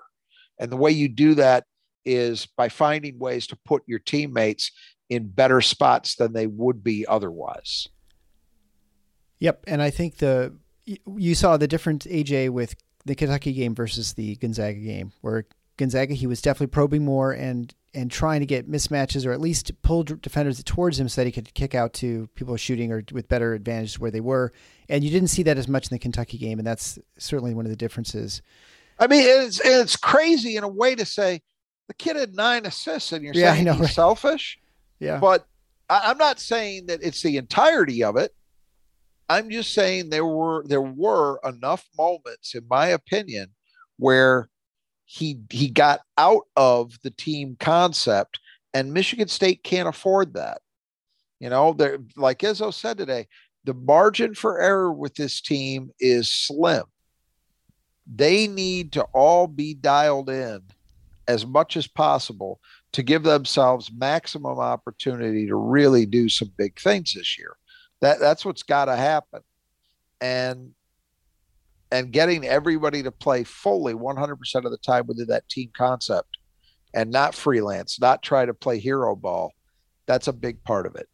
[0.59, 1.65] And the way you do that
[2.05, 4.71] is by finding ways to put your teammates
[5.09, 7.87] in better spots than they would be otherwise.
[9.39, 10.55] Yep and i think the
[10.85, 15.45] you saw the difference aj with the Kentucky game versus the Gonzaga game, where
[15.77, 19.71] Gonzaga he was definitely probing more and and trying to get mismatches or at least
[19.83, 23.27] pull defenders towards him so that he could kick out to people shooting or with
[23.27, 24.51] better advantage where they were.
[24.89, 27.65] And you didn't see that as much in the Kentucky game, and that's certainly one
[27.65, 28.41] of the differences.
[28.99, 31.41] I mean, it's it's crazy in a way to say
[31.87, 33.89] the kid had nine assists, and you're yeah, saying know, he's right?
[33.89, 34.59] selfish.
[34.99, 35.45] Yeah, but
[35.89, 38.33] I, I'm not saying that it's the entirety of it.
[39.29, 43.47] I'm just saying there were there were enough moments, in my opinion,
[43.97, 44.49] where
[45.05, 48.39] he he got out of the team concept,
[48.73, 50.61] and Michigan State can't afford that.
[51.39, 53.27] You know, they're like Izzo said today,
[53.63, 56.83] the margin for error with this team is slim.
[58.13, 60.61] They need to all be dialed in
[61.27, 62.59] as much as possible
[62.91, 67.55] to give themselves maximum opportunity to really do some big things this year.
[68.03, 69.39] That that's what's got to happen,
[70.19, 70.73] and
[71.89, 76.37] and getting everybody to play fully 100% of the time within that team concept,
[76.93, 79.53] and not freelance, not try to play hero ball.
[80.05, 81.07] That's a big part of it.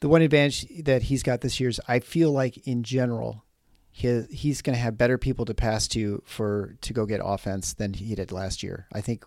[0.00, 3.44] The one advantage that he's got this year is I feel like in general
[3.90, 7.74] he, he's going to have better people to pass to for to go get offense
[7.74, 8.86] than he did last year.
[8.94, 9.26] I think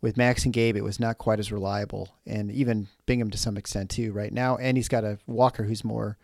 [0.00, 3.56] with Max and Gabe, it was not quite as reliable, and even Bingham to some
[3.56, 4.12] extent too.
[4.12, 6.18] Right now, and he's got a Walker who's more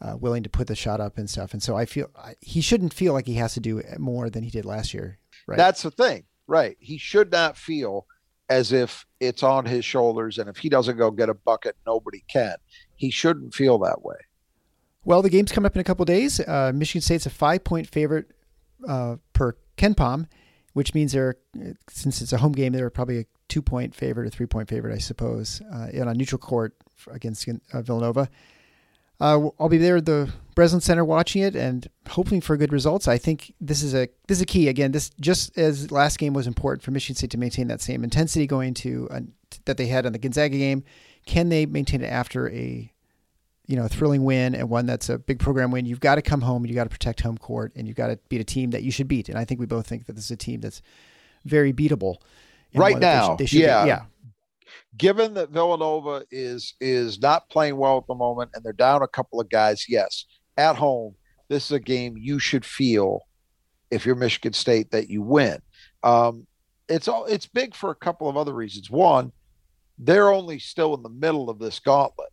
[0.00, 1.52] uh, willing to put the shot up and stuff.
[1.52, 4.42] And so I feel I, he shouldn't feel like he has to do more than
[4.42, 5.18] he did last year.
[5.46, 5.56] Right.
[5.56, 6.76] That's the thing, right?
[6.80, 8.06] He should not feel
[8.48, 10.38] as if it's on his shoulders.
[10.38, 12.56] And if he doesn't go get a bucket, nobody can.
[12.96, 14.16] He shouldn't feel that way.
[15.04, 16.40] Well, the game's coming up in a couple days.
[16.40, 18.30] Uh, Michigan State's a five point favorite
[18.86, 20.26] uh, per KenPom,
[20.74, 21.36] which means they're,
[21.88, 24.94] since it's a home game, they're probably a two point favorite or three point favorite,
[24.94, 26.74] I suppose, uh, on a neutral court
[27.10, 28.28] against uh, Villanova.
[29.20, 33.06] Uh, I'll be there at the Breslin Center watching it and hoping for good results.
[33.06, 34.68] I think this is a this is a key.
[34.68, 38.02] Again, this just as last game was important for Michigan State to maintain that same
[38.02, 39.20] intensity going to uh,
[39.66, 40.82] that they had on the Gonzaga game.
[41.26, 42.92] Can they maintain it after a
[43.66, 45.86] you know a thrilling win and one that's a big program win?
[45.86, 48.08] You've got to come home and you got to protect home court and you've got
[48.08, 49.28] to beat a team that you should beat.
[49.28, 50.82] And I think we both think that this is a team that's
[51.44, 52.16] very beatable
[52.74, 53.36] right now.
[53.36, 54.02] They should, they should yeah, be, yeah
[54.96, 59.08] given that Villanova is is not playing well at the moment and they're down a
[59.08, 60.24] couple of guys, yes,
[60.56, 61.14] at home,
[61.48, 63.20] this is a game you should feel
[63.90, 65.60] if you're Michigan State that you win.
[66.02, 66.46] Um,
[66.88, 68.90] it's all it's big for a couple of other reasons.
[68.90, 69.32] One,
[69.98, 72.30] they're only still in the middle of this gauntlet.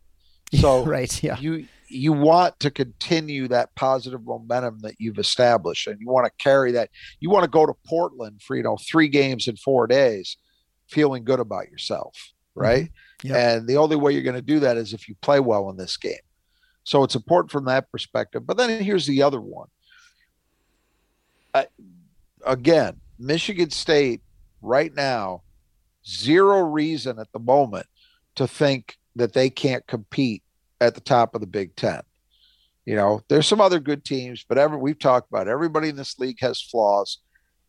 [0.60, 1.38] So right, yeah.
[1.38, 6.32] You you want to continue that positive momentum that you've established and you want to
[6.42, 6.90] carry that.
[7.20, 10.36] You want to go to Portland for, you know, three games in four days
[10.88, 12.32] feeling good about yourself.
[12.56, 12.60] Mm-hmm.
[12.60, 12.84] right?
[12.84, 13.28] Mm-hmm.
[13.28, 13.36] Yep.
[13.36, 15.76] And the only way you're going to do that is if you play well in
[15.76, 16.14] this game.
[16.84, 18.46] So it's important from that perspective.
[18.46, 19.68] But then here's the other one.
[22.44, 24.22] again, Michigan State
[24.60, 25.42] right now,
[26.04, 27.86] zero reason at the moment
[28.34, 30.42] to think that they can't compete
[30.80, 32.02] at the top of the Big Ten.
[32.84, 36.18] You know, there's some other good teams, but ever we've talked about everybody in this
[36.18, 37.18] league has flaws.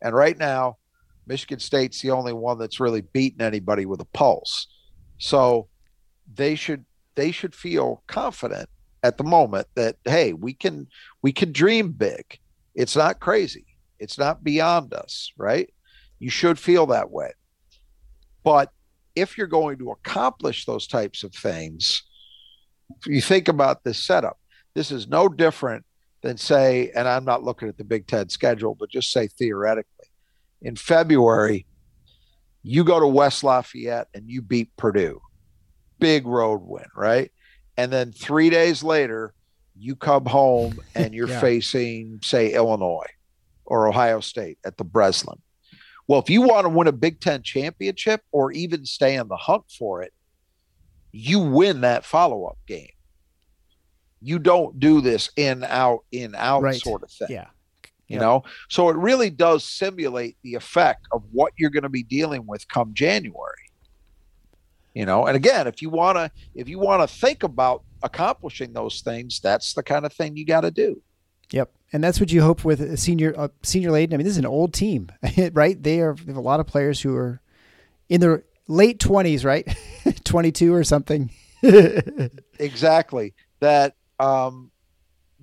[0.01, 0.77] And right now,
[1.27, 4.67] Michigan State's the only one that's really beaten anybody with a pulse.
[5.19, 5.67] So
[6.33, 6.85] they should
[7.15, 8.69] they should feel confident
[9.03, 10.87] at the moment that hey, we can
[11.21, 12.39] we can dream big.
[12.75, 13.65] It's not crazy.
[13.99, 15.71] It's not beyond us, right?
[16.19, 17.31] You should feel that way.
[18.43, 18.71] But
[19.15, 22.03] if you're going to accomplish those types of things,
[23.05, 24.39] you think about this setup.
[24.73, 25.85] This is no different
[26.21, 30.07] than say, and I'm not looking at the Big Ten schedule, but just say theoretically
[30.63, 31.67] in February,
[32.63, 35.21] you go to West Lafayette and you beat Purdue.
[35.99, 37.31] Big road win, right?
[37.77, 39.33] And then three days later,
[39.77, 41.41] you come home and you're yeah.
[41.41, 43.05] facing, say, Illinois
[43.65, 45.39] or Ohio State at the Breslin.
[46.07, 49.37] Well, if you want to win a Big Ten championship or even stay in the
[49.37, 50.13] hunt for it,
[51.11, 52.89] you win that follow up game.
[54.21, 56.75] You don't do this in out in out right.
[56.75, 57.27] sort of thing.
[57.29, 57.47] Yeah
[58.13, 62.03] you know so it really does simulate the effect of what you're going to be
[62.03, 63.69] dealing with come january
[64.93, 68.73] you know and again if you want to if you want to think about accomplishing
[68.73, 71.01] those things that's the kind of thing you got to do
[71.51, 74.13] yep and that's what you hope with a senior uh, senior Layton.
[74.13, 75.09] i mean this is an old team
[75.53, 77.39] right they are they have a lot of players who are
[78.09, 79.77] in their late 20s right
[80.25, 81.29] 22 or something
[82.59, 84.71] exactly that um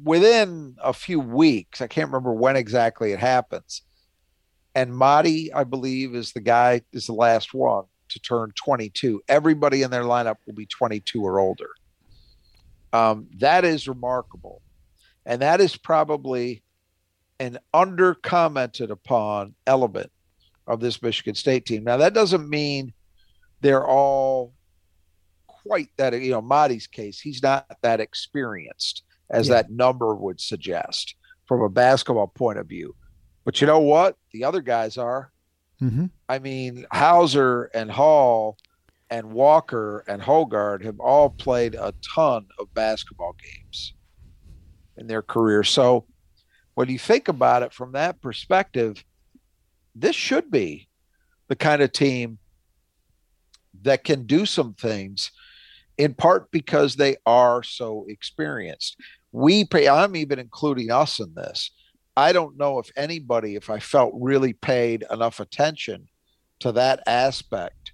[0.02, 3.82] within a few weeks, I can't remember when exactly it happens.
[4.74, 9.22] And Mady, I believe, is the guy, is the last one to turn 22.
[9.28, 11.70] Everybody in their lineup will be 22 or older.
[12.92, 14.62] Um, that is remarkable.
[15.26, 16.62] And that is probably
[17.38, 20.10] an under commented upon element
[20.66, 21.84] of this Michigan State team.
[21.84, 22.92] Now, that doesn't mean
[23.60, 24.52] they're all
[25.46, 29.54] quite that, you know, Mady's case, he's not that experienced as yeah.
[29.54, 31.14] that number would suggest
[31.46, 32.94] from a basketball point of view.
[33.44, 34.16] But you know what?
[34.32, 35.32] The other guys are.
[35.80, 36.06] Mm-hmm.
[36.28, 38.58] I mean, Hauser and Hall
[39.08, 43.94] and Walker and Hoggard have all played a ton of basketball games
[45.00, 45.64] in their career.
[45.64, 46.06] So
[46.74, 49.02] when you think about it from that perspective,
[49.94, 50.88] this should be
[51.48, 52.38] the kind of team
[53.82, 55.32] that can do some things
[55.98, 58.96] in part because they are so experienced.
[59.32, 61.70] We pay i'm even including us in this.
[62.16, 66.08] I don't know if anybody if i felt really paid enough attention
[66.58, 67.92] to that aspect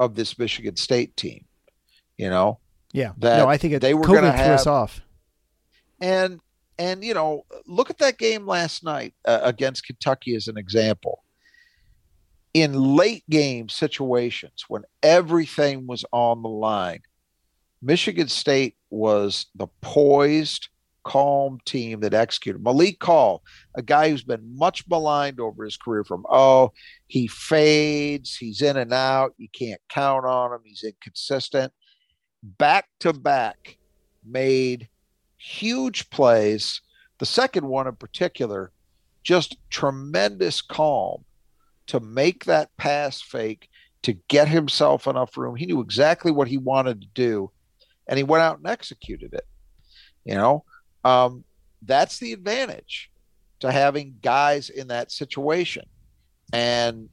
[0.00, 1.44] of this michigan state team
[2.16, 2.58] you know?
[2.92, 3.12] Yeah.
[3.18, 5.00] That no i think it, they were going to have us off
[6.02, 6.40] and
[6.78, 11.22] and you know look at that game last night uh, against kentucky as an example
[12.52, 17.00] in late game situations when everything was on the line
[17.82, 20.68] Michigan State was the poised,
[21.04, 22.62] calm team that executed.
[22.62, 23.42] Malik Hall,
[23.74, 26.70] a guy who's been much maligned over his career from, oh,
[27.08, 31.72] he fades, he's in and out, you can't count on him, he's inconsistent.
[32.42, 33.78] Back to back
[34.24, 34.88] made
[35.42, 36.80] huge plays.
[37.18, 38.70] The second one in particular,
[39.22, 41.24] just tremendous calm
[41.88, 43.68] to make that pass fake
[44.02, 45.56] to get himself enough room.
[45.56, 47.50] He knew exactly what he wanted to do,
[48.08, 49.46] and he went out and executed it.
[50.24, 50.64] You know,
[51.04, 51.44] um,
[51.82, 53.10] that's the advantage
[53.60, 55.84] to having guys in that situation,
[56.52, 57.08] and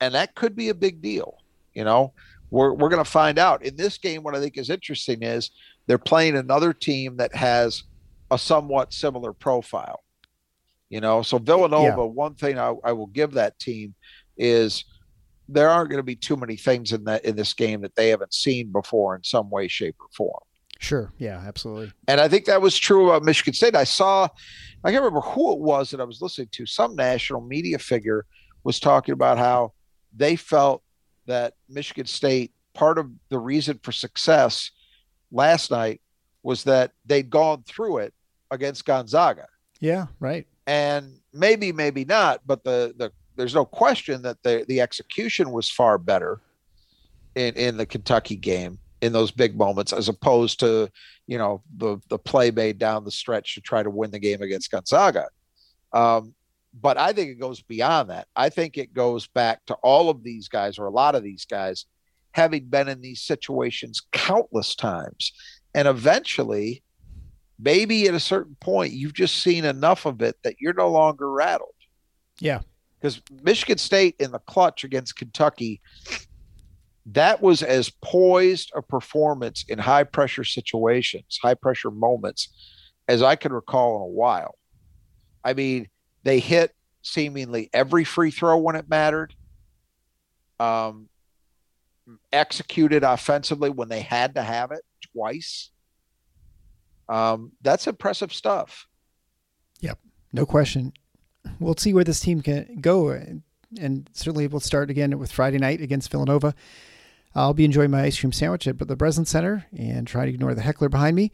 [0.00, 1.38] and that could be a big deal.
[1.74, 2.12] You know,
[2.50, 4.22] we're we're going to find out in this game.
[4.22, 5.50] What I think is interesting is
[5.86, 7.84] they're playing another team that has
[8.30, 10.02] a somewhat similar profile.
[10.88, 11.86] You know, so Villanova.
[11.86, 11.96] Yeah.
[11.96, 13.94] One thing I, I will give that team
[14.36, 14.84] is
[15.48, 18.10] there aren't going to be too many things in that in this game that they
[18.10, 20.40] haven't seen before in some way, shape, or form.
[20.78, 21.12] Sure.
[21.18, 21.92] Yeah, absolutely.
[22.06, 23.74] And I think that was true about Michigan State.
[23.74, 24.28] I saw,
[24.84, 26.66] I can't remember who it was that I was listening to.
[26.66, 28.26] Some national media figure
[28.62, 29.72] was talking about how
[30.14, 30.82] they felt
[31.26, 34.70] that Michigan State, part of the reason for success
[35.30, 36.00] last night
[36.42, 38.14] was that they'd gone through it
[38.50, 39.46] against Gonzaga.
[39.80, 40.46] Yeah, right.
[40.66, 45.70] And maybe, maybe not, but the the there's no question that the the execution was
[45.70, 46.40] far better
[47.34, 50.88] in in the Kentucky game in those big moments as opposed to
[51.26, 54.42] you know the the play made down the stretch to try to win the game
[54.42, 55.28] against Gonzaga.
[55.92, 56.34] Um,
[56.78, 58.28] but I think it goes beyond that.
[58.36, 61.44] I think it goes back to all of these guys or a lot of these
[61.44, 61.86] guys
[62.36, 65.32] having been in these situations countless times,
[65.74, 66.82] and eventually,
[67.58, 71.32] maybe at a certain point, you've just seen enough of it that you're no longer
[71.32, 71.70] rattled.
[72.38, 72.60] Yeah,
[73.00, 75.80] because Michigan State in the clutch against Kentucky,
[77.06, 82.50] that was as poised a performance in high pressure situations, high pressure moments,
[83.08, 84.56] as I can recall in a while.
[85.42, 85.88] I mean,
[86.22, 89.34] they hit seemingly every free throw when it mattered.
[90.60, 91.08] Um,
[92.32, 94.82] executed offensively when they had to have it
[95.12, 95.70] twice.
[97.08, 98.86] Um, that's impressive stuff.
[99.80, 99.98] Yep,
[100.32, 100.92] no question
[101.58, 105.80] we'll see where this team can go, and certainly we'll start again with Friday night
[105.80, 106.54] against Villanova.
[107.34, 110.54] I'll be enjoying my ice cream sandwich at the Breslin Center and try to ignore
[110.54, 111.32] the heckler behind me.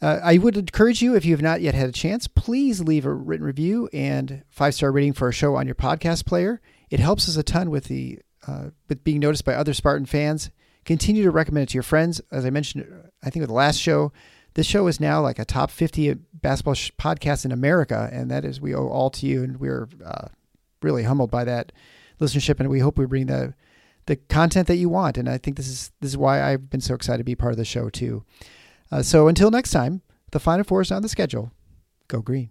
[0.00, 3.06] Uh, I would encourage you, if you have not yet had a chance, please leave
[3.06, 6.60] a written review and five star rating for our show on your podcast player.
[6.90, 10.50] It helps us a ton with the uh, with being noticed by other Spartan fans.
[10.84, 12.20] Continue to recommend it to your friends.
[12.30, 12.86] As I mentioned,
[13.22, 14.12] I think with the last show,
[14.54, 18.44] this show is now like a top 50 basketball sh- podcast in America, and that
[18.44, 20.28] is we owe all to you, and we're uh,
[20.82, 21.72] really humbled by that
[22.20, 23.54] listenership, and we hope we bring the
[24.06, 25.16] the content that you want.
[25.16, 27.52] And I think this is this is why I've been so excited to be part
[27.52, 28.24] of the show too.
[28.90, 31.52] Uh, so until next time, the Final Four is on the schedule.
[32.08, 32.50] Go green.